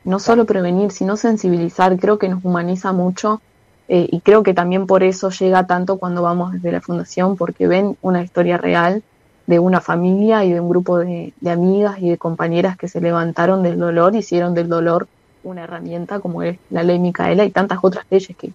no 0.04 0.19
solo 0.19 0.45
prevenir, 0.45 0.90
sino 0.90 1.16
sensibilizar, 1.16 1.99
creo 1.99 2.19
que 2.19 2.28
nos 2.28 2.45
humaniza 2.45 2.93
mucho 2.93 3.40
y 3.87 4.21
creo 4.21 4.43
que 4.43 4.54
también 4.54 4.87
por 4.87 5.02
eso 5.02 5.28
llega 5.28 5.66
tanto 5.66 5.99
cuando 5.99 6.23
vamos 6.23 6.52
desde 6.52 6.73
la 6.73 6.81
fundación, 6.81 7.37
porque 7.37 7.66
ven 7.66 7.99
una 8.00 8.23
historia 8.23 8.57
real 8.57 9.02
de 9.47 9.59
una 9.59 9.83
familia 9.83 10.43
y 10.45 10.52
de 10.52 10.61
un 10.61 10.71
grupo 10.71 10.99
de, 10.99 11.35
de 11.40 11.50
amigas 11.50 11.97
y 12.00 12.09
de 12.09 12.16
compañeras 12.16 12.78
que 12.78 12.88
se 12.88 13.02
levantaron 13.02 13.62
del 13.62 13.78
dolor, 13.78 14.14
hicieron 14.16 14.54
del 14.54 14.69
dolor 14.71 15.07
una 15.45 15.64
herramienta 15.64 16.21
como 16.21 16.43
es 16.43 16.59
la 16.71 16.83
ley 16.83 16.99
Micaela 16.99 17.45
y 17.45 17.50
tantas 17.50 17.78
otras 17.83 18.07
leyes 18.11 18.37
que, 18.37 18.52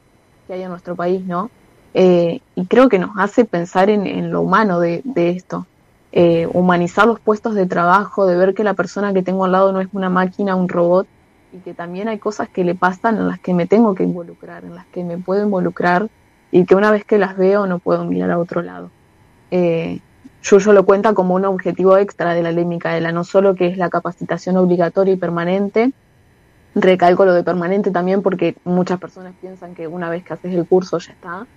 hay 0.52 0.64
en 0.64 0.70
nuestro 0.70 0.96
país, 0.96 1.24
¿no? 1.26 1.52
Eh, 1.94 2.42
y 2.56 2.66
creo 2.66 2.90
que 2.90 2.98
nos 2.98 3.12
hace 3.18 3.46
pensar 3.46 3.92
en, 3.92 4.32
lo 4.32 4.42
humano 4.42 4.80
de, 4.80 5.04
esto, 5.16 5.68
eh, 6.12 6.48
humanizar 6.54 7.08
los 7.08 7.20
puestos 7.20 7.56
de 7.56 7.66
trabajo, 7.66 8.26
de 8.26 8.36
ver 8.36 8.54
que 8.54 8.64
la 8.64 8.74
persona 8.74 9.14
que 9.14 9.24
tengo 9.24 9.46
al 9.46 9.52
lado 9.52 9.72
no 9.72 9.82
es 9.82 9.88
una 9.94 10.10
máquina, 10.10 10.56
un 10.56 10.70
robot, 10.70 11.08
y 11.52 11.58
que 11.58 11.74
también 11.74 12.08
hay 12.08 12.20
cosas 12.20 12.50
que 12.50 12.64
le 12.64 12.76
pasan 12.76 13.18
en 13.18 13.28
las 13.28 13.40
que 13.40 13.54
me 13.54 13.66
tengo 13.68 13.96
que 13.96 14.04
involucrar, 14.04 14.64
en 14.66 14.76
las 14.76 14.86
que 14.88 15.04
me 15.04 15.18
puedo 15.18 15.44
involucrar 15.44 16.08
y 16.52 16.66
que 16.66 16.76
una 16.76 16.92
vez 16.92 17.06
que 17.06 17.18
las 17.18 17.38
veo 17.38 17.66
no 17.68 17.80
puedo 17.80 18.06
mirar 18.06 18.32
a 18.32 18.40
otro 18.40 18.62
lado. 18.62 18.92
Eh, 19.52 20.00
yo 20.42 20.74
lo 20.74 20.86
cuenta 20.86 21.14
como 21.14 21.36
un 21.36 21.46
objetivo 21.46 21.98
extra 21.98 22.34
de 22.34 22.44
la 22.44 22.52
ley 22.52 22.66
Micaela, 22.66 23.12
no 23.12 23.24
solo 23.24 23.56
que 23.56 23.68
es 23.68 23.78
la 23.78 23.90
capacitación 23.90 24.58
obligatoria 24.58 25.14
y 25.14 25.18
permanente, 25.18 25.92
Recalco 26.76 27.26
lo 27.26 27.34
de 27.34 27.44
permanente 27.44 27.90
también 27.90 28.22
porque 28.22 28.56
muchas 28.64 29.00
personas 29.00 29.34
piensan 29.42 29.74
que 29.74 29.88
una 29.88 30.10
vez 30.10 30.24
que 30.24 30.34
haces 30.34 30.54
el 30.54 30.68
curso 30.68 31.00
ya 31.00 31.14
está, 31.14 31.48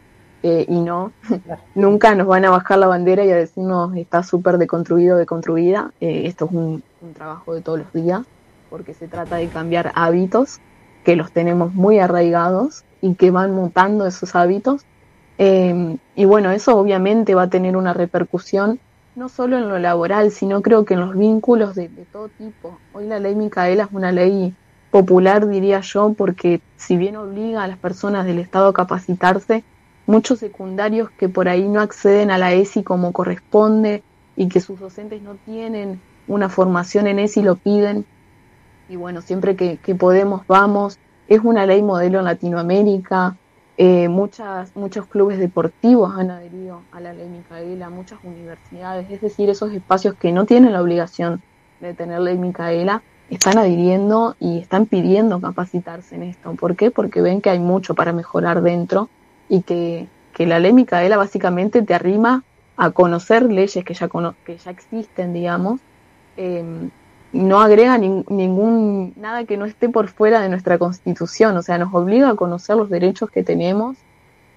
eh, 0.43 0.67
y 0.69 0.81
no, 0.81 1.13
nunca 1.75 2.15
nos 2.15 2.27
van 2.27 2.45
a 2.45 2.51
bajar 2.51 2.79
la 2.79 2.87
bandera 2.87 3.25
y 3.25 3.31
a 3.31 3.37
decirnos 3.37 3.97
está 3.97 4.23
súper 4.23 4.59
deconstruido, 4.59 5.17
deconstruida. 5.17 5.93
Eh, 6.01 6.23
esto 6.27 6.47
es 6.47 6.53
un, 6.53 6.83
trabajo 7.15 7.55
de 7.55 7.61
todos 7.61 7.81
los 7.81 7.93
días, 7.93 8.23
porque 8.71 8.95
se 8.95 9.09
trata 9.09 9.37
de 9.37 9.49
cambiar 9.49 9.93
hábitos 9.95 10.61
que 11.05 11.17
los 11.17 11.33
tenemos 11.33 11.75
muy 11.75 11.99
arraigados 11.99 12.85
y 13.01 13.15
que 13.15 13.31
van 13.31 13.53
mutando 13.55 14.07
esos 14.07 14.35
hábitos. 14.37 14.85
Em, 15.39 15.99
y 16.15 16.25
bueno, 16.25 16.51
eso 16.51 16.77
obviamente 16.77 17.35
va 17.35 17.43
a 17.43 17.51
tener 17.51 17.77
una 17.77 17.93
repercusión 17.93 18.79
no 19.15 19.29
solo 19.29 19.59
en 19.59 19.69
lo 19.69 19.79
laboral, 19.79 20.31
sino 20.31 20.63
creo 20.63 20.85
que 20.85 20.95
en 20.95 21.01
los 21.01 21.17
vínculos 21.17 21.75
de 21.75 21.89
todo 22.13 22.29
tipo. 22.29 22.79
Hoy 22.95 23.07
la 23.07 23.19
ley 23.19 23.35
Micaela 23.35 23.85
es 23.85 23.89
una 23.93 24.11
ley 24.11 24.55
popular, 24.91 25.49
diría 25.49 25.81
yo, 25.81 26.15
porque 26.15 26.61
si 26.77 26.97
bien 26.97 27.17
obliga 27.17 27.63
a 27.63 27.69
las 27.69 27.79
personas 27.79 28.25
del 28.25 28.39
Estado 28.39 28.69
a 28.69 28.73
capacitarse, 28.73 29.65
muchos 30.13 30.41
secundarios 30.41 31.11
que 31.13 31.31
por 31.31 31.49
ahí 31.49 31.67
no 31.67 31.81
acceden 31.81 32.31
a 32.31 32.37
la 32.37 32.53
ESI 32.53 32.83
como 32.83 33.13
corresponde 33.13 34.03
y 34.37 34.49
que 34.49 34.61
sus 34.61 34.79
docentes 34.79 35.23
no 35.23 35.37
tienen 35.47 36.03
una 36.29 36.51
formación 36.51 37.07
en 37.07 37.19
ESI 37.19 37.41
lo 37.41 37.57
piden. 37.57 38.05
Y 38.91 38.97
bueno, 38.97 39.23
siempre 39.23 39.57
que, 39.57 39.95
podemos 39.95 40.47
vamos. 40.47 40.99
Es 41.29 41.41
una 41.43 41.65
ley 41.65 41.83
modelo 41.83 42.19
en 42.19 42.27
Latinoamérica. 42.27 43.39
Eh, 43.79 44.11
muchas, 44.11 44.77
muchos 44.77 45.07
clubes 45.07 45.39
deportivos 45.39 46.15
han 46.15 46.31
adherido 46.31 46.83
a 46.93 47.01
la 47.01 47.15
ley 47.15 47.27
Micaela, 47.27 47.89
muchas 47.89 48.19
universidades, 48.23 49.11
es 49.11 49.23
decir, 49.23 49.49
esos 49.49 49.73
espacios 49.73 50.15
que 50.17 50.31
no 50.31 50.45
tienen 50.45 50.75
la 50.75 50.83
obligación 50.83 51.43
de 51.81 51.95
tener 51.95 52.21
ley 52.21 52.37
Micaela, 52.37 53.03
están 53.31 53.57
adhiriendo 53.57 54.37
y 54.39 54.59
están 54.59 54.85
pidiendo 54.85 55.41
capacitarse 55.41 56.17
en 56.17 56.25
esto. 56.25 56.53
¿Por 56.55 56.77
qué? 56.77 56.91
Porque 56.91 57.23
ven 57.23 57.41
que 57.41 57.49
hay 57.49 57.61
mucho 57.61 57.95
para 57.95 58.13
mejorar 58.13 58.61
dentro 58.61 59.09
y 59.53 59.63
que, 59.63 60.09
la 60.47 60.59
ley 60.59 60.73
Micaela 60.73 61.17
básicamente 61.17 61.83
te 61.83 61.95
arrima 61.95 62.43
a 62.77 62.91
conocer 62.91 63.45
leyes 63.45 63.85
que 63.85 63.95
ya, 63.95 64.09
que 64.45 64.57
ya 64.57 64.71
existen, 64.71 65.33
digamos, 65.33 65.81
em, 66.37 66.91
no 67.33 67.61
agrega 67.61 67.97
ningún 67.97 69.13
nada 69.17 69.45
que 69.45 69.57
no 69.57 69.65
esté 69.67 69.89
por 69.89 70.09
fuera 70.09 70.41
de 70.41 70.49
nuestra 70.49 70.79
constitución, 70.79 71.57
o 71.57 71.63
sea, 71.63 71.79
nos 71.79 71.95
obliga 71.95 72.31
a 72.31 72.35
conocer 72.35 72.77
los 72.77 72.91
derechos 72.91 73.31
que 73.31 73.45
tenemos 73.45 73.97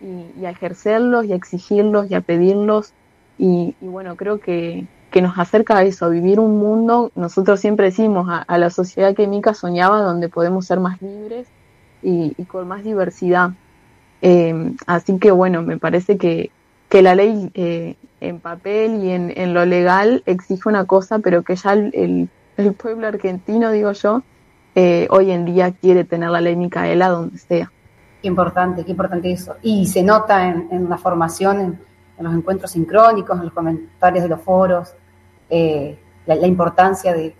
y, 0.01 0.45
a 0.45 0.49
ejercerlos 0.49 1.25
y 1.25 1.33
a 1.33 1.35
exigirlos 1.35 2.09
y 2.09 2.15
a 2.15 2.21
pedirlos. 2.21 2.93
Y 3.37 3.75
bueno, 3.81 4.15
creo 4.15 4.39
que, 4.39 4.87
que 5.11 5.21
nos 5.21 5.37
acerca 5.37 5.77
a 5.77 5.83
eso, 5.83 6.05
a 6.05 6.09
vivir 6.09 6.39
un 6.39 6.57
mundo, 6.57 7.11
nosotros 7.15 7.59
siempre 7.59 7.85
decimos, 7.87 8.27
a, 8.29 8.57
la 8.57 8.69
sociedad 8.69 9.13
que 9.13 9.27
Mica 9.27 9.53
soñaba, 9.53 10.01
donde 10.01 10.29
podemos 10.29 10.65
ser 10.65 10.79
más 10.79 11.01
libres 11.01 11.47
y, 12.01 12.33
con 12.45 12.67
más 12.67 12.83
diversidad. 12.83 13.51
Eh, 14.21 14.73
así 14.87 15.17
que 15.19 15.31
bueno, 15.31 15.61
me 15.61 15.77
parece 15.77 16.17
que, 16.17 16.51
que 16.89 17.01
la 17.01 17.15
ley 17.15 17.51
eh, 17.53 17.95
en 18.21 18.39
papel 18.39 19.03
y 19.03 19.11
en, 19.11 19.53
lo 19.53 19.65
legal 19.65 20.23
exige 20.25 20.69
una 20.69 20.85
cosa, 20.85 21.19
pero 21.19 21.43
que 21.43 21.55
ya 21.55 21.73
el, 21.73 22.29
pueblo 22.77 23.07
argentino, 23.07 23.71
digo 23.71 23.91
yo, 23.91 24.23
eh, 24.75 25.07
hoy 25.09 25.31
en 25.31 25.45
día 25.45 25.71
quiere 25.71 26.03
tener 26.03 26.29
la 26.29 26.41
ley 26.41 26.55
Micaela 26.55 27.09
donde 27.09 27.37
sea. 27.37 27.71
Qué 28.21 28.27
importante, 28.27 28.83
qué 28.83 28.91
importante 28.91 29.31
eso. 29.31 29.55
Y 29.61 29.85
se 29.85 30.01
nota 30.01 30.47
en, 30.47 30.67
en 30.71 30.89
la 30.89 30.97
formación, 30.97 31.59
en, 31.59 31.79
en 32.17 32.23
los 32.23 32.33
encuentros 32.33 32.71
sincrónicos, 32.71 33.37
en 33.37 33.45
los 33.45 33.53
comentarios 33.53 34.23
de 34.23 34.29
los 34.29 34.41
foros, 34.41 34.93
eh, 35.49 35.97
la, 36.25 36.47
importancia 36.47 37.13
de, 37.13 37.35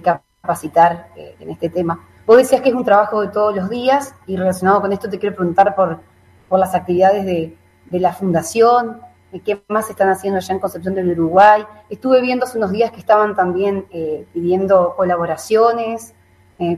capacitar 0.00 1.08
eh, 1.16 1.36
en 1.40 1.50
este 1.50 1.68
tema. 1.68 2.00
Vos 2.26 2.38
decías 2.38 2.60
que 2.60 2.70
es 2.70 2.74
un 2.74 2.84
trabajo 2.84 3.20
de 3.20 3.28
todos 3.28 3.54
los 3.54 3.68
días 3.68 4.14
y 4.26 4.36
relacionado 4.36 4.80
con 4.80 4.92
esto 4.92 5.10
te 5.10 5.18
quiero 5.18 5.36
preguntar 5.36 5.74
por, 5.74 6.00
por 6.52 6.58
las 6.58 6.74
actividades 6.74 7.24
de, 7.24 7.56
la 7.98 8.12
fundación, 8.12 9.00
qué 9.42 9.62
más 9.68 9.88
están 9.88 10.10
haciendo 10.10 10.36
allá 10.36 10.52
en 10.52 10.60
Concepción 10.60 10.94
del 10.94 11.12
Uruguay. 11.12 11.64
Estuve 11.88 12.20
viendo 12.20 12.44
hace 12.44 12.58
unos 12.58 12.72
días 12.72 12.90
que 12.90 13.00
estaban 13.00 13.34
también 13.34 13.86
eh, 13.90 14.26
pidiendo 14.34 14.92
colaboraciones 14.94 16.12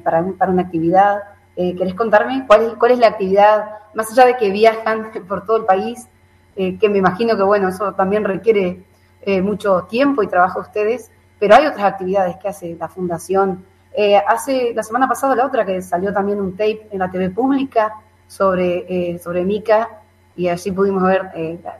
para, 0.04 0.24
para 0.38 0.52
una 0.52 0.62
actividad. 0.62 1.24
¿Querés 1.56 1.94
contarme 1.94 2.44
cuál 2.46 2.62
es, 2.62 2.74
cuál 2.74 2.92
es 2.92 3.00
la 3.00 3.08
actividad, 3.08 3.64
más 3.94 4.12
allá 4.12 4.26
de 4.26 4.36
que 4.36 4.52
viajan 4.52 5.10
por 5.28 5.44
todo 5.44 5.56
el 5.56 5.64
país, 5.64 6.06
que 6.54 6.88
me 6.88 6.98
imagino 6.98 7.36
que, 7.36 7.42
bueno, 7.42 7.68
eso 7.68 7.94
también 7.94 8.22
requiere 8.22 8.84
eh, 9.22 9.42
mucho 9.42 9.88
tiempo 9.90 10.22
y 10.22 10.28
trabajo 10.28 10.60
ustedes, 10.60 11.10
pero 11.40 11.56
hay 11.56 11.66
otras 11.66 11.84
actividades 11.84 12.36
que 12.36 12.46
hace 12.46 12.76
la 12.78 12.86
Fundación. 12.86 13.64
Eh, 13.92 14.18
hace 14.18 14.72
la 14.72 14.84
semana 14.84 15.08
pasada 15.08 15.34
la 15.34 15.46
otra 15.46 15.66
que 15.66 15.82
salió 15.82 16.12
también 16.12 16.40
un 16.40 16.52
tape 16.52 16.86
en 16.92 17.00
la 17.00 17.10
TV 17.10 17.30
pública 17.30 18.03
sobre, 18.26 18.84
eh, 18.88 19.18
sobre 19.18 19.44
Mica 19.44 19.88
y 20.36 20.48
allí 20.48 20.72
pudimos 20.72 21.02
ver 21.02 21.30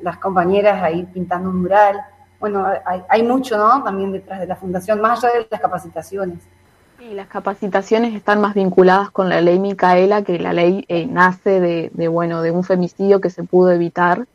las 0.01 0.19
compañeras 0.19 0.83
ahí 0.83 1.05
pintando 1.13 1.51
un 1.51 1.63
mural. 1.63 2.01
bueno, 2.39 2.67
hay, 3.09 3.23
mucho, 3.23 3.57
¿no? 3.57 3.83
También 3.83 4.13
detrás 4.13 4.41
de 4.41 4.47
la 4.47 4.57
fundación, 4.57 5.01
más 5.01 5.25
allá 5.25 5.39
de 5.39 5.49
las 5.51 5.61
capacitaciones. 5.61 6.39
Sí, 6.99 7.13
las 7.13 7.27
capacitaciones 7.27 8.15
están 8.15 8.41
más 8.41 8.55
vinculadas 8.55 9.11
con 9.11 9.29
la 9.29 9.41
ley 9.41 9.59
Micaela, 9.59 10.23
que 10.23 10.39
la 10.39 10.53
ley 10.53 10.85
eh, 10.89 11.07
nace 11.07 11.61
de, 11.61 12.09
bueno, 12.09 12.43
de 12.43 12.53
un 12.53 12.63
femicidio 12.63 13.21
que 13.21 13.31
se 13.31 13.43
pudo 13.43 13.73
evitar 13.73 14.27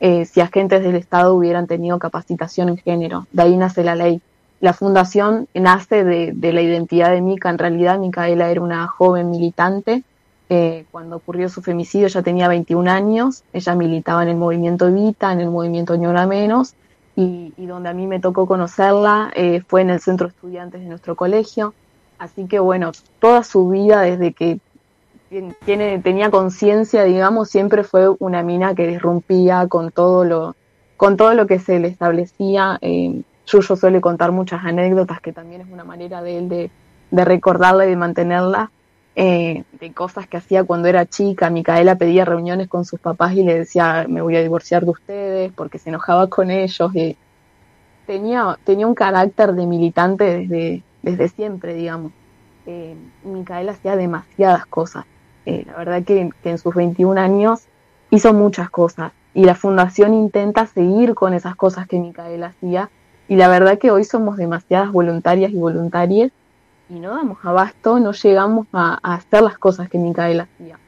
eh, 0.00 0.26
si 0.26 0.40
agentes 0.40 0.82
del 0.82 0.96
Estado 0.96 1.34
hubieran 1.34 1.66
tenido 1.66 1.98
capacitación 1.98 2.68
en 2.68 2.76
género. 2.76 3.26
De 3.32 3.42
ahí 3.42 3.56
nace 3.56 3.82
la 3.82 3.94
ley. 3.94 4.20
La 4.60 4.74
fundación 4.74 5.48
nace 5.54 6.04
de, 6.04 6.32
de 6.34 6.52
la 6.52 6.60
identidad 6.60 7.10
de 7.10 7.22
Mica. 7.22 7.48
En 7.48 7.58
realidad, 7.58 7.98
Micaela 7.98 8.50
era 8.50 8.60
una 8.60 8.86
joven 8.88 9.30
militante. 9.30 10.02
Eh, 10.54 10.84
cuando 10.90 11.16
ocurrió 11.16 11.48
su 11.48 11.62
femicidio, 11.62 12.08
ella 12.08 12.20
tenía 12.20 12.46
21 12.46 12.90
años. 12.90 13.42
Ella 13.54 13.74
militaba 13.74 14.22
en 14.22 14.28
el 14.28 14.36
movimiento 14.36 14.86
Evita, 14.86 15.32
en 15.32 15.40
el 15.40 15.48
movimiento 15.48 15.96
Ñora 15.96 16.26
Menos, 16.26 16.74
y, 17.16 17.54
donde 17.56 17.88
a 17.88 17.94
mí 17.94 18.06
me 18.06 18.20
tocó 18.20 18.46
conocerla 18.46 19.32
eh, 19.34 19.62
fue 19.66 19.80
en 19.80 19.88
el 19.88 20.00
centro 20.00 20.26
de 20.26 20.34
estudiantes 20.34 20.82
de 20.82 20.88
nuestro 20.88 21.16
colegio. 21.16 21.72
Así 22.18 22.48
que 22.48 22.58
bueno, 22.58 22.92
toda 23.18 23.44
su 23.44 23.70
vida 23.70 24.02
desde 24.02 24.34
que 24.34 24.60
tiene, 25.64 25.98
tenía 26.00 26.30
conciencia, 26.30 27.04
digamos, 27.04 27.48
siempre 27.48 27.82
fue 27.82 28.10
una 28.18 28.42
mina 28.42 28.74
que 28.74 28.86
disrumpía 28.86 29.66
con 29.68 29.90
todo 29.90 30.26
lo, 30.26 30.54
con 30.98 31.16
todo 31.16 31.32
lo 31.32 31.46
que 31.46 31.60
se 31.60 31.78
le 31.78 31.88
establecía. 31.88 32.76
Eh, 32.82 33.22
Yuyo 33.46 33.74
suele 33.74 34.02
contar 34.02 34.32
muchas 34.32 34.62
anécdotas 34.66 35.22
que 35.22 35.32
también 35.32 35.62
es 35.62 35.68
una 35.72 35.84
manera 35.84 36.20
de 36.20 36.36
él 36.36 36.50
de, 36.50 36.70
de 37.10 37.24
recordarla 37.24 37.86
y 37.86 37.88
de 37.88 37.96
mantenerla. 37.96 38.70
Eh, 39.14 39.64
de 39.78 39.92
cosas 39.92 40.26
que 40.26 40.38
hacía 40.38 40.64
cuando 40.64 40.88
era 40.88 41.04
chica. 41.04 41.50
Micaela 41.50 41.96
pedía 41.96 42.24
reuniones 42.24 42.68
con 42.68 42.84
sus 42.84 42.98
papás 42.98 43.34
y 43.34 43.42
le 43.42 43.58
decía, 43.58 44.06
me 44.08 44.22
voy 44.22 44.36
a 44.36 44.42
divorciar 44.42 44.84
de 44.84 44.90
ustedes, 44.90 45.52
porque 45.52 45.78
se 45.78 45.90
enojaba 45.90 46.28
con 46.28 46.50
ellos. 46.50 46.90
Tenía, 48.06 48.58
tenía 48.64 48.86
un 48.86 48.94
carácter 48.94 49.52
de 49.52 49.66
militante 49.66 50.24
desde, 50.24 50.82
desde 51.02 51.28
siempre, 51.28 51.74
digamos. 51.74 52.12
Eh, 52.66 52.96
Micaela 53.24 53.72
hacía 53.72 53.96
demasiadas 53.96 54.64
cosas. 54.66 55.04
Eh, 55.44 55.64
la 55.66 55.76
verdad 55.76 56.02
que, 56.04 56.30
que 56.42 56.50
en 56.50 56.58
sus 56.58 56.74
21 56.74 57.20
años 57.20 57.66
hizo 58.10 58.32
muchas 58.32 58.70
cosas 58.70 59.12
y 59.34 59.44
la 59.44 59.54
fundación 59.54 60.14
intenta 60.14 60.66
seguir 60.66 61.14
con 61.14 61.34
esas 61.34 61.56
cosas 61.56 61.86
que 61.86 61.98
Micaela 61.98 62.48
hacía 62.48 62.90
y 63.28 63.36
la 63.36 63.48
verdad 63.48 63.78
que 63.78 63.90
hoy 63.90 64.04
somos 64.04 64.36
demasiadas 64.36 64.92
voluntarias 64.92 65.50
y 65.52 65.56
voluntarias 65.56 66.30
y 66.88 67.00
no 67.00 67.10
damos 67.10 67.38
abasto, 67.42 67.98
no 67.98 68.12
llegamos 68.12 68.66
a, 68.72 68.98
hacer 69.02 69.42
las 69.42 69.58
cosas 69.58 69.88
que 69.88 69.98
Micaela 69.98 70.48
hacía. 70.54 70.78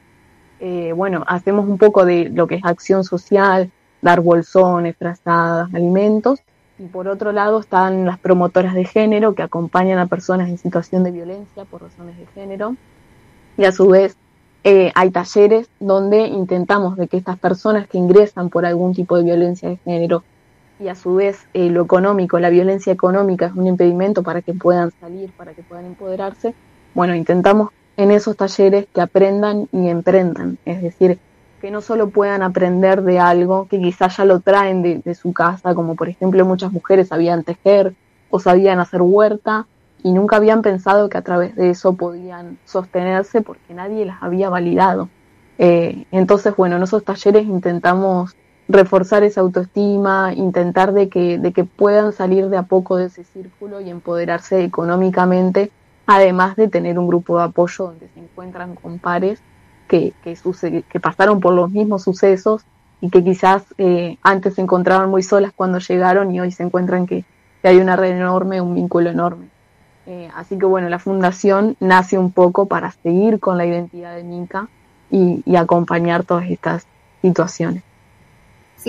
Eh, 0.59 0.93
bueno, 0.93 1.23
hacemos 1.27 1.67
un 1.67 1.77
poco 1.77 2.05
de 2.05 2.29
lo 2.29 2.47
que 2.47 2.55
es 2.55 2.65
acción 2.65 3.03
social, 3.03 3.71
dar 4.01 4.21
bolsones, 4.21 4.95
frazadas, 4.97 5.73
alimentos, 5.73 6.39
y 6.77 6.83
por 6.87 7.07
otro 7.07 7.31
lado 7.31 7.59
están 7.59 8.05
las 8.05 8.19
promotoras 8.19 8.73
de 8.73 8.85
género 8.85 9.33
que 9.33 9.43
acompañan 9.43 9.97
a 9.97 10.07
personas 10.07 10.49
en 10.49 10.57
situación 10.57 11.03
de 11.03 11.11
violencia 11.11 11.65
por 11.65 11.81
razones 11.81 12.17
de 12.17 12.25
género, 12.27 12.75
y 13.57 13.65
a 13.65 13.71
su 13.71 13.87
vez 13.87 14.17
eh, 14.63 14.91
hay 14.95 15.11
talleres 15.11 15.69
donde 15.79 16.27
intentamos 16.27 16.97
de 16.97 17.07
que 17.07 17.17
estas 17.17 17.37
personas 17.37 17.87
que 17.87 17.97
ingresan 17.97 18.49
por 18.49 18.65
algún 18.65 18.93
tipo 18.93 19.17
de 19.17 19.23
violencia 19.23 19.69
de 19.69 19.77
género 19.77 20.23
y 20.79 20.87
a 20.89 20.95
su 20.95 21.15
vez 21.15 21.47
eh, 21.53 21.69
lo 21.69 21.83
económico, 21.83 22.39
la 22.39 22.49
violencia 22.49 22.91
económica 22.91 23.47
es 23.47 23.53
un 23.53 23.67
impedimento 23.67 24.23
para 24.23 24.41
que 24.41 24.53
puedan 24.53 24.91
salir, 24.99 25.31
para 25.31 25.53
que 25.53 25.63
puedan 25.63 25.85
empoderarse, 25.85 26.53
bueno, 26.93 27.15
intentamos 27.15 27.71
en 27.97 28.11
esos 28.11 28.35
talleres 28.35 28.87
que 28.93 29.01
aprendan 29.01 29.67
y 29.71 29.87
emprendan, 29.87 30.57
es 30.65 30.81
decir, 30.81 31.19
que 31.61 31.71
no 31.71 31.81
solo 31.81 32.09
puedan 32.09 32.43
aprender 32.43 33.01
de 33.01 33.19
algo 33.19 33.67
que 33.67 33.79
quizás 33.79 34.17
ya 34.17 34.25
lo 34.25 34.39
traen 34.39 35.01
de, 35.03 35.15
su 35.15 35.33
casa, 35.33 35.73
como 35.73 35.95
por 35.95 36.09
ejemplo 36.09 36.45
muchas 36.45 36.71
mujeres 36.71 37.07
sabían 37.07 37.43
tejer 37.43 37.95
o 38.29 38.39
sabían 38.39 38.79
hacer 38.79 39.01
huerta 39.01 39.65
y 40.03 40.11
nunca 40.11 40.35
habían 40.35 40.61
pensado 40.61 41.09
que 41.09 41.17
a 41.17 41.21
través 41.21 41.55
de 41.55 41.71
eso 41.71 41.95
podían 41.95 42.59
sostenerse 42.65 43.41
porque 43.41 43.73
nadie 43.73 44.05
las 44.05 44.21
había 44.21 44.49
validado. 44.49 45.09
Eh, 45.57 46.05
entonces, 46.11 46.55
bueno, 46.55 46.75
en 46.75 46.83
esos 46.83 47.03
talleres 47.03 47.45
intentamos 47.45 48.35
reforzar 48.67 49.23
esa 49.23 49.41
autoestima, 49.41 50.33
intentar 50.33 50.93
de 50.93 51.09
que, 51.09 51.37
de 51.37 51.53
que 51.53 51.63
puedan 51.63 52.13
salir 52.13 52.49
de 52.49 52.57
a 52.57 52.63
poco 52.63 52.97
de 52.97 53.05
ese 53.05 53.23
círculo 53.23 53.81
y 53.81 53.89
empoderarse 53.89 54.63
económicamente, 54.63 55.71
además 56.07 56.55
de 56.55 56.67
tener 56.67 56.97
un 56.97 57.07
grupo 57.07 57.37
de 57.37 57.45
apoyo 57.45 57.85
donde 57.85 58.07
se 58.09 58.19
encuentran 58.19 58.75
con 58.75 58.99
pares 58.99 59.39
que, 59.87 60.13
que, 60.23 60.35
que 60.89 60.99
pasaron 60.99 61.39
por 61.39 61.53
los 61.53 61.69
mismos 61.69 62.03
sucesos 62.03 62.65
y 63.01 63.09
que 63.09 63.23
quizás 63.23 63.63
eh, 63.77 64.17
antes 64.23 64.55
se 64.55 64.61
encontraban 64.61 65.09
muy 65.09 65.21
solas 65.21 65.51
cuando 65.55 65.79
llegaron 65.79 66.33
y 66.33 66.39
hoy 66.39 66.51
se 66.51 66.63
encuentran 66.63 67.05
que, 67.05 67.23
hay 67.63 67.77
una 67.77 67.95
red 67.95 68.11
enorme, 68.11 68.61
un 68.61 68.75
vínculo 68.75 69.09
enorme. 69.09 69.47
Eh, 70.05 70.29
así 70.35 70.55
que 70.55 70.67
bueno, 70.67 70.87
la 70.87 70.99
fundación 70.99 71.75
nace 71.79 72.15
un 72.15 72.31
poco 72.31 72.67
para 72.67 72.91
seguir 72.91 73.39
con 73.39 73.57
la 73.57 73.65
identidad 73.65 74.15
de 74.15 74.23
Mica 74.23 74.67
y, 75.09 75.41
y 75.47 75.55
acompañar 75.55 76.25
todas 76.25 76.47
estas 76.47 76.85
situaciones 77.23 77.81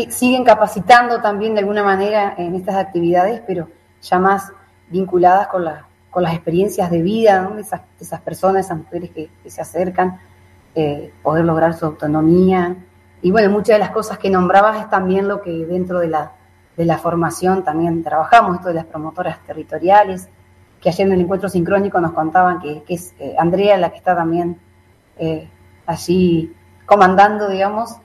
siguen 0.05 0.45
capacitando 0.45 1.21
también 1.21 1.55
de 1.55 1.61
alguna 1.61 1.83
manera 1.83 2.35
en 2.37 2.55
estas 2.55 2.77
actividades, 2.77 3.43
pero 3.47 3.69
ya 4.03 4.19
más 4.19 4.53
vinculadas 4.89 5.49
con, 5.49 5.65
con 6.11 6.23
las 6.23 6.35
experiencias 6.35 6.91
de 6.91 7.03
vida 7.03 7.51
de 7.55 7.61
esas, 7.63 7.81
esas, 8.01 8.21
personas, 8.21 8.67
esas 8.67 8.79
mujeres 8.79 9.11
que, 9.11 9.31
se 9.47 9.61
acercan, 9.61 10.21
eh, 10.75 11.13
poder 11.23 11.45
lograr 11.45 11.75
su 11.75 11.87
autonomía. 11.87 12.77
Y 13.23 13.31
bueno, 13.31 13.51
muchas 13.51 13.77
de 13.77 13.79
las 13.79 13.91
cosas 13.91 14.19
que 14.19 14.29
nombrabas 14.29 14.81
es 14.81 14.91
también 14.91 15.29
lo 15.29 15.41
que 15.41 15.51
dentro 15.67 16.01
de 16.01 16.09
la, 16.09 16.33
de 16.77 16.85
la 16.85 16.99
formación 16.99 17.65
también 17.65 18.03
trabajamos, 18.05 18.57
esto 18.57 18.69
de 18.69 18.75
las 18.75 18.85
promotoras 18.85 19.43
territoriales, 19.45 20.29
que 20.81 20.91
ayer 20.91 21.07
en 21.07 21.15
el 21.15 21.21
encuentro 21.23 21.49
sincrónico 21.49 22.01
nos 22.01 22.13
contaban 22.13 22.61
que, 22.61 22.83
es 22.89 23.15
eh, 23.19 23.35
Andrea 23.39 23.79
la 23.79 23.91
que 23.91 23.97
está 23.97 24.15
también 24.15 24.61
eh, 25.19 25.49
allí 25.87 26.55
comandando, 26.85 27.49
digamos, 27.49 27.97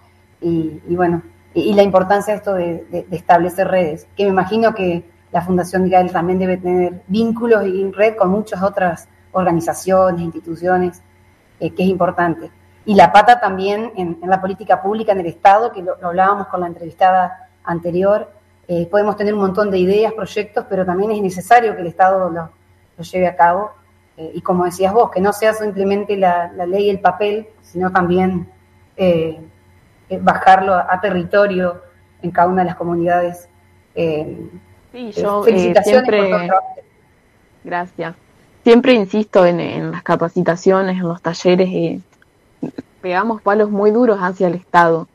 y 0.44 0.96
bueno, 0.96 1.22
y, 1.54 1.74
la 1.74 1.84
importancia 1.84 2.34
de 2.34 2.38
esto 2.38 2.54
de, 2.54 3.06
establecer 3.12 3.68
redes, 3.68 4.08
que 4.16 4.24
me 4.24 4.30
imagino 4.30 4.74
que 4.74 5.04
la 5.32 5.42
Fundación 5.42 5.84
Miguel 5.84 6.12
también 6.12 6.40
debe 6.40 6.58
tener 6.58 7.02
vínculos 7.08 7.66
y 7.66 7.92
red 7.92 8.16
con 8.16 8.30
muchas 8.30 8.62
otras 8.64 9.08
organizaciones, 9.32 10.22
instituciones, 10.22 11.02
eh, 11.60 11.74
que 11.74 11.84
es 11.84 11.90
importante. 11.90 12.52
Y 12.86 12.96
la 12.96 13.12
pata 13.12 13.40
también 13.40 13.92
en, 13.96 14.18
la 14.24 14.42
política 14.42 14.82
pública, 14.82 15.12
en 15.12 15.20
el 15.20 15.28
Estado, 15.28 15.72
que 15.72 15.84
lo, 15.84 15.96
hablábamos 16.02 16.48
con 16.48 16.62
la 16.62 16.68
entrevistada 16.68 17.50
anterior, 17.64 18.32
eh, 18.68 18.88
podemos 18.90 19.16
tener 19.16 19.34
un 19.34 19.42
montón 19.42 19.70
de 19.70 19.78
ideas, 19.78 20.14
proyectos, 20.14 20.66
pero 20.70 20.86
también 20.86 21.12
es 21.12 21.22
necesario 21.22 21.76
que 21.76 21.82
el 21.82 21.88
Estado 21.88 22.30
lo, 22.30 22.50
lleve 22.98 23.28
a 23.28 23.36
cabo. 23.36 23.72
Eh, 24.18 24.32
y 24.36 24.42
como 24.42 24.66
decías 24.66 24.94
vos, 24.94 25.12
que 25.12 25.22
no 25.22 25.34
sea 25.34 25.54
simplemente 25.54 26.16
la, 26.16 26.52
la 26.54 26.66
ley 26.66 26.86
y 26.86 26.90
el 26.90 27.00
papel, 27.00 27.48
sino 27.62 27.92
también 27.92 28.50
bajarlo 30.20 30.74
a, 30.74 31.00
territorio 31.02 31.82
en 32.22 32.32
cada 32.32 32.48
una 32.48 32.64
de 32.64 32.68
las 32.68 32.76
comunidades. 32.76 33.48
Eh, 33.96 34.50
sí, 34.92 35.12
yo 35.12 35.46
eh, 35.48 35.74
siempre, 35.84 36.50
Gracias. 37.64 38.16
Siempre 38.64 38.94
insisto 38.94 39.46
en, 39.46 39.92
las 39.92 40.04
capacitaciones, 40.04 40.98
en 40.98 41.08
los 41.08 41.22
talleres, 41.22 42.02
pegamos 43.02 43.42
palos 43.42 43.72
muy 43.72 43.92
duros 43.92 44.20
hacia 44.22 44.48
el 44.48 44.54
Estado, 44.54 45.08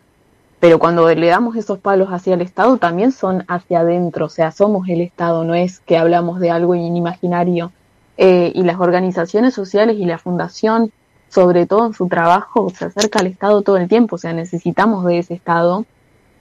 pero 0.59 0.79
cuando 0.79 1.09
le 1.09 1.27
damos 1.29 1.55
esos 1.57 1.79
palos 1.79 2.09
hacia 2.09 2.35
el 2.35 2.41
Estado 2.41 2.77
también 2.77 3.13
son 3.13 3.45
hacia 3.47 3.81
adentro, 3.81 4.27
o 4.27 4.29
sea, 4.29 4.51
somos 4.51 4.89
el 4.89 5.01
Estado, 5.01 5.45
no 5.45 5.55
es 5.55 5.79
que 5.81 5.97
hablamos 5.97 6.41
de 6.41 6.51
algo 6.51 6.75
inimaginario. 6.75 7.73
y 8.19 8.63
las 8.63 8.81
organizaciones 8.81 9.53
sociales 9.53 9.97
y 9.99 10.07
la 10.07 10.19
fundación 10.19 10.91
sobre 11.29 11.67
todo 11.67 11.87
en 11.87 11.95
su 11.95 12.09
trabajo, 12.09 12.71
se 12.71 12.87
acerca 12.87 13.19
al 13.19 13.27
Estado 13.27 13.63
todo 13.63 13.77
el 13.77 13.89
tiempo, 13.89 14.17
o 14.17 14.19
sea, 14.19 14.33
necesitamos 14.33 15.05
de 15.05 15.19
ese 15.19 15.35
Estado 15.35 15.85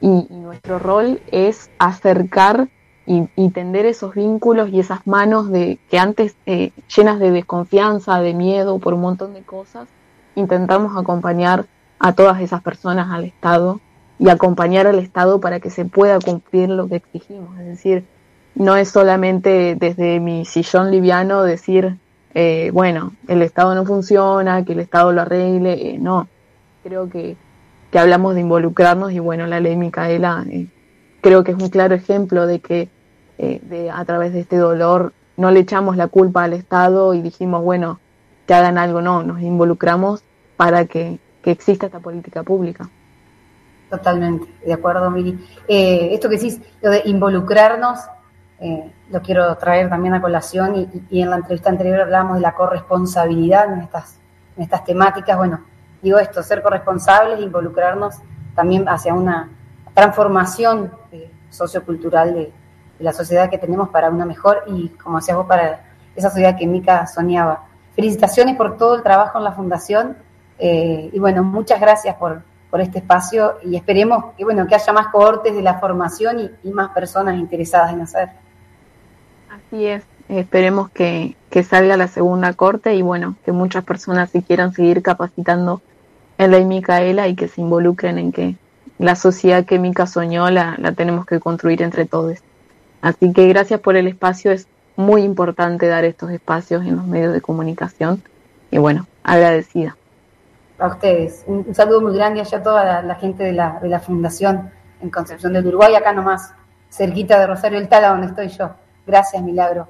y, 0.02 0.28
nuestro 0.30 0.80
rol 0.80 1.21
es 1.32 1.69
acercar 1.80 2.69
y, 3.08 3.50
tender 3.52 3.86
esos 3.86 4.15
vínculos 4.15 4.69
y 4.69 4.80
esas 4.80 5.06
manos 5.06 5.50
de 5.50 5.80
que 5.89 6.00
antes 6.00 6.36
eh, 6.45 6.71
llenas 6.95 7.19
de 7.19 7.32
desconfianza, 7.32 8.19
de 8.19 8.34
miedo 8.34 8.80
por 8.80 8.93
un 8.93 9.02
montón 9.02 9.34
de 9.34 9.41
cosas, 9.41 9.88
intentamos 10.36 10.98
acompañar 10.98 11.65
a 12.00 12.13
todas 12.13 12.41
esas 12.41 12.62
personas 12.62 13.12
al 13.12 13.26
Estado 13.26 13.80
y 14.17 14.30
acompañar 14.30 14.88
al 14.88 15.00
Estado 15.00 15.39
para 15.39 15.60
que 15.60 15.69
se 15.69 15.86
pueda 15.86 16.19
cumplir 16.19 16.69
lo 16.69 16.88
que 16.88 16.98
exigimos. 16.98 17.60
Es 17.60 17.65
decir, 17.65 18.06
no 18.56 18.76
es 18.76 18.89
solamente 18.89 19.76
desde 19.76 20.19
mi 20.19 20.45
sillón 20.45 20.91
liviano 20.91 21.43
decir 21.43 21.98
eh, 22.38 22.69
bueno, 22.74 23.13
el 23.30 23.41
Estado 23.41 23.74
no 23.76 23.86
funciona, 23.86 24.65
que 24.65 24.74
el 24.74 24.82
Estado 24.82 25.13
lo 25.13 25.21
arregle, 25.21 25.91
eh, 25.91 25.98
no. 25.98 26.28
Creo 26.84 27.10
que, 27.10 27.38
que, 27.89 27.98
hablamos 27.98 28.36
de 28.36 28.41
involucrarnos 28.41 29.13
y 29.13 29.19
bueno, 29.19 29.48
la 29.48 29.62
ley 29.62 29.78
Micaela 29.78 30.45
eh, 30.50 30.67
creo 31.21 31.45
que 31.45 31.54
es 31.54 31.58
un 31.58 31.69
claro 31.69 31.95
ejemplo 31.95 32.45
de 32.45 32.60
que 32.60 32.89
de, 33.38 33.89
a 33.89 34.04
través 34.06 34.34
de 34.34 34.41
este 34.41 34.58
dolor 34.58 35.13
no 35.38 35.50
le 35.52 35.62
echamos 35.62 35.95
la 35.95 36.08
culpa 36.08 36.43
al 36.43 36.54
Estado 36.54 37.13
y 37.13 37.21
dijimos, 37.21 37.63
bueno, 37.63 38.00
que 38.48 38.54
hagan 38.54 38.78
algo, 38.78 39.02
no, 39.02 39.24
nos 39.24 39.41
involucramos 39.41 40.21
para 40.58 40.86
que, 40.86 41.19
que 41.41 41.52
exista 41.52 41.86
esta 41.86 42.00
política 42.00 42.43
pública. 42.43 42.89
Totalmente, 43.89 44.48
de 44.65 44.74
acuerdo, 44.74 45.10
Miri. 45.10 45.39
esto 45.67 46.28
que 46.28 46.36
decís, 46.36 46.60
lo 46.82 46.91
de 46.91 47.02
involucrarnos 47.06 48.00
eh, 48.60 48.91
lo 49.10 49.22
quiero 49.22 49.56
traer 49.58 49.89
también 49.89 50.13
a 50.13 50.22
colación 50.22 50.89
y, 51.10 51.22
en 51.22 51.30
la 51.30 51.38
entrevista 51.38 51.70
anterior 51.70 52.02
hablamos 52.02 52.36
de 52.36 52.41
la 52.41 52.54
corresponsabilidad 52.54 53.74
en 53.74 53.82
estas, 53.82 54.20
en 54.56 54.63
estas 54.63 54.84
temáticas. 54.84 55.38
Bueno, 55.38 55.62
digo 56.02 56.20
esto, 56.20 56.41
ser 56.41 56.62
corresponsables 56.62 57.39
involucrarnos 57.39 58.15
también 58.56 58.88
hacia 58.88 59.13
una 59.13 59.50
transformación 59.94 60.91
eh, 61.12 61.32
sociocultural 61.50 62.34
de, 62.34 62.54
la 62.98 63.12
sociedad 63.12 63.50
que 63.50 63.58
tenemos 63.58 63.89
para 63.89 64.10
una 64.10 64.26
mejor 64.26 64.63
y, 64.68 64.88
como 64.89 65.18
decías 65.18 65.36
vos, 65.36 65.48
para 65.48 65.82
esa 66.15 66.30
sociedad 66.30 66.58
que 66.58 66.65
Mica 66.65 67.06
soñaba. 67.08 67.65
Felicitaciones 67.94 68.56
por 68.56 68.78
todo 68.78 68.96
el 68.96 69.04
trabajo 69.04 69.38
en 69.38 69.44
la 69.44 69.52
Fundación 69.52 70.15
eh, 70.58 71.10
y 71.12 71.20
bueno, 71.20 71.44
muchas 71.44 71.82
gracias 71.82 72.15
por, 72.15 72.41
por 72.70 72.82
este 72.82 73.00
espacio 73.00 73.58
y 73.63 73.76
esperemos 73.76 74.34
que, 74.38 74.44
bueno, 74.44 74.68
que 74.68 74.76
haya 74.76 74.94
más 74.94 75.08
cohortes 75.08 75.56
de 75.56 75.62
la 75.62 75.80
formación 75.80 76.52
y, 76.63 76.72
más 76.72 76.89
personas 76.89 77.36
interesadas 77.36 77.94
en 77.94 78.02
hacer. 78.02 78.30
Así 79.49 79.86
es, 79.86 80.03
esperemos 80.29 80.89
que, 80.89 81.36
salga 81.63 81.95
la 81.95 82.10
segunda 82.10 82.51
corte 82.53 82.95
y 82.95 83.01
bueno, 83.01 83.36
que 83.45 83.53
muchas 83.53 83.86
personas 83.86 84.29
se 84.29 84.43
quieran 84.43 84.73
seguir 84.73 85.01
capacitando 85.01 85.81
en 86.38 86.51
la 86.51 86.60
Micaela 86.60 87.29
y 87.29 87.36
que 87.36 87.47
se 87.47 87.62
involucren 87.62 88.17
en 88.17 88.34
que 88.34 88.55
la 88.97 89.15
sociedad 89.15 89.63
que 89.63 89.79
Mica 89.79 90.05
soñó 90.05 90.49
la, 90.49 90.75
la 90.77 90.91
tenemos 90.91 91.25
que 91.25 91.39
construir 91.39 91.81
entre 91.81 92.05
todos. 92.05 92.39
Así 93.01 93.31
que 93.31 93.47
gracias 93.47 93.79
por 93.79 93.95
el 93.95 94.08
espacio, 94.08 94.51
es 94.51 94.67
muy 94.97 95.23
importante 95.23 95.88
dar 95.88 96.03
estos 96.05 96.31
espacios 96.31 96.86
en 96.86 96.97
los 96.97 97.05
medios 97.05 97.34
de 97.34 97.41
comunicación 97.41 98.21
y 98.71 98.77
bueno, 98.77 99.08
agradecida. 99.23 99.95
A 100.77 100.88
ustedes, 100.88 101.43
un, 101.47 101.73
saludo 101.73 102.01
muy 102.01 102.15
grande 102.15 102.41
allá 102.41 102.58
a 102.58 102.63
toda 102.63 103.01
la, 103.01 103.15
gente 103.15 103.43
de 103.43 103.53
la, 103.53 103.79
de 103.81 103.88
la, 103.88 103.99
Fundación 103.99 104.71
en 105.01 105.10
Concepción 105.10 105.53
del 105.53 105.67
Uruguay, 105.67 105.95
acá 105.95 106.12
nomás, 106.12 106.53
cerquita 106.89 107.39
de 107.39 107.47
Rosario 107.47 107.79
del 107.79 107.88
Tala, 107.88 108.10
donde 108.10 108.27
estoy 108.27 108.49
yo. 108.49 108.71
Gracias, 109.06 109.41
Milagro. 109.41 109.88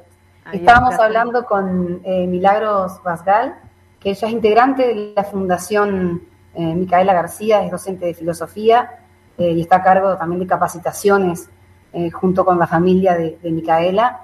Estábamos 0.52 0.96
hablando 0.96 1.46
con 1.46 2.02
eh, 2.04 2.28
Milagros 2.28 3.02
Basgal, 3.04 3.56
que 4.00 4.12
ella 4.12 4.28
es 4.28 4.34
integrante 4.34 4.88
de 4.88 5.14
la 5.16 5.24
Fundación 5.24 6.22
eh, 6.54 6.76
Micaela 6.76 7.14
García, 7.14 7.64
es 7.64 7.72
docente 7.72 8.06
de 8.06 8.14
filosofía 8.14 9.00
eh, 9.38 9.52
y 9.52 9.62
está 9.62 9.78
a 9.78 9.84
cargo 9.84 10.16
también 10.18 10.42
de 10.42 10.48
capacitaciones 10.48 11.50
junto 12.12 12.44
con 12.44 12.60
la 12.60 12.68
familia 12.68 13.16
de, 13.16 13.40
de 13.42 13.52
Micaela. 13.52 14.20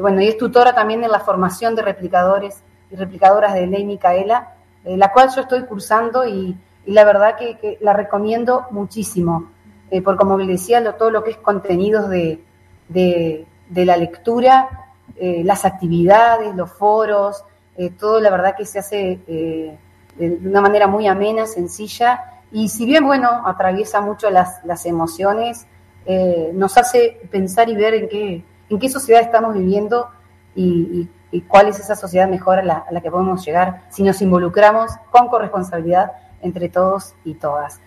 bueno, 0.00 0.20
y 0.20 0.26
es 0.26 0.36
tutora 0.36 0.74
también 0.74 1.04
en 1.04 1.10
la 1.12 1.20
formación 1.20 1.76
de 1.76 1.82
replicadores 1.82 2.64
y 2.90 2.96
replicadoras 2.96 3.54
de 3.54 3.68
ley 3.68 3.84
Micaela 3.84 4.54
eh, 4.84 4.96
la 4.96 5.12
cual 5.12 5.30
yo 5.34 5.42
estoy 5.42 5.62
cursando 5.62 6.26
y, 6.26 6.56
la 6.86 7.04
verdad 7.04 7.36
que, 7.36 7.78
la 7.80 7.92
recomiendo 7.92 8.66
muchísimo, 8.70 9.50
eh, 9.90 10.02
por 10.02 10.16
como 10.16 10.36
le 10.36 10.46
decía, 10.46 10.82
todo 10.96 11.10
lo 11.10 11.22
que 11.22 11.30
es 11.30 11.36
contenidos 11.36 12.08
de, 12.08 12.42
la 13.74 13.96
lectura, 13.96 14.92
eh, 15.16 15.42
las 15.44 15.64
actividades, 15.64 16.54
los 16.54 16.70
foros, 16.72 17.44
todo 17.98 18.20
la 18.20 18.30
verdad 18.30 18.54
que 18.56 18.66
se 18.66 18.78
hace 18.78 19.18
de 19.26 19.78
una 20.44 20.60
manera 20.60 20.86
muy 20.86 21.06
amena, 21.06 21.46
sencilla, 21.46 22.42
y 22.52 22.68
si 22.68 22.84
bien, 22.84 23.06
bueno, 23.06 23.42
atraviesa 23.46 24.02
mucho 24.02 24.28
las, 24.30 24.84
emociones, 24.84 25.66
nos 26.52 26.76
hace 26.76 27.18
pensar 27.30 27.70
y 27.70 27.74
ver 27.74 27.94
en 27.94 28.08
qué, 28.10 28.44
en 28.68 28.78
qué 28.78 28.90
sociedad 28.90 29.22
estamos 29.22 29.54
viviendo 29.54 30.08
y, 30.54 31.08
cuál 31.48 31.68
es 31.68 31.80
esa 31.80 31.96
sociedad 31.96 32.28
mejor 32.28 32.58
a 32.58 32.84
la 32.90 33.00
que 33.00 33.10
podemos 33.10 33.42
llegar 33.42 33.84
si 33.88 34.02
nos 34.02 34.20
involucramos 34.20 34.92
con 35.10 35.28
corresponsabilidad 35.28 36.12
entre 36.42 36.68
todos 36.68 37.14
y 37.24 37.34
todas. 37.34 37.80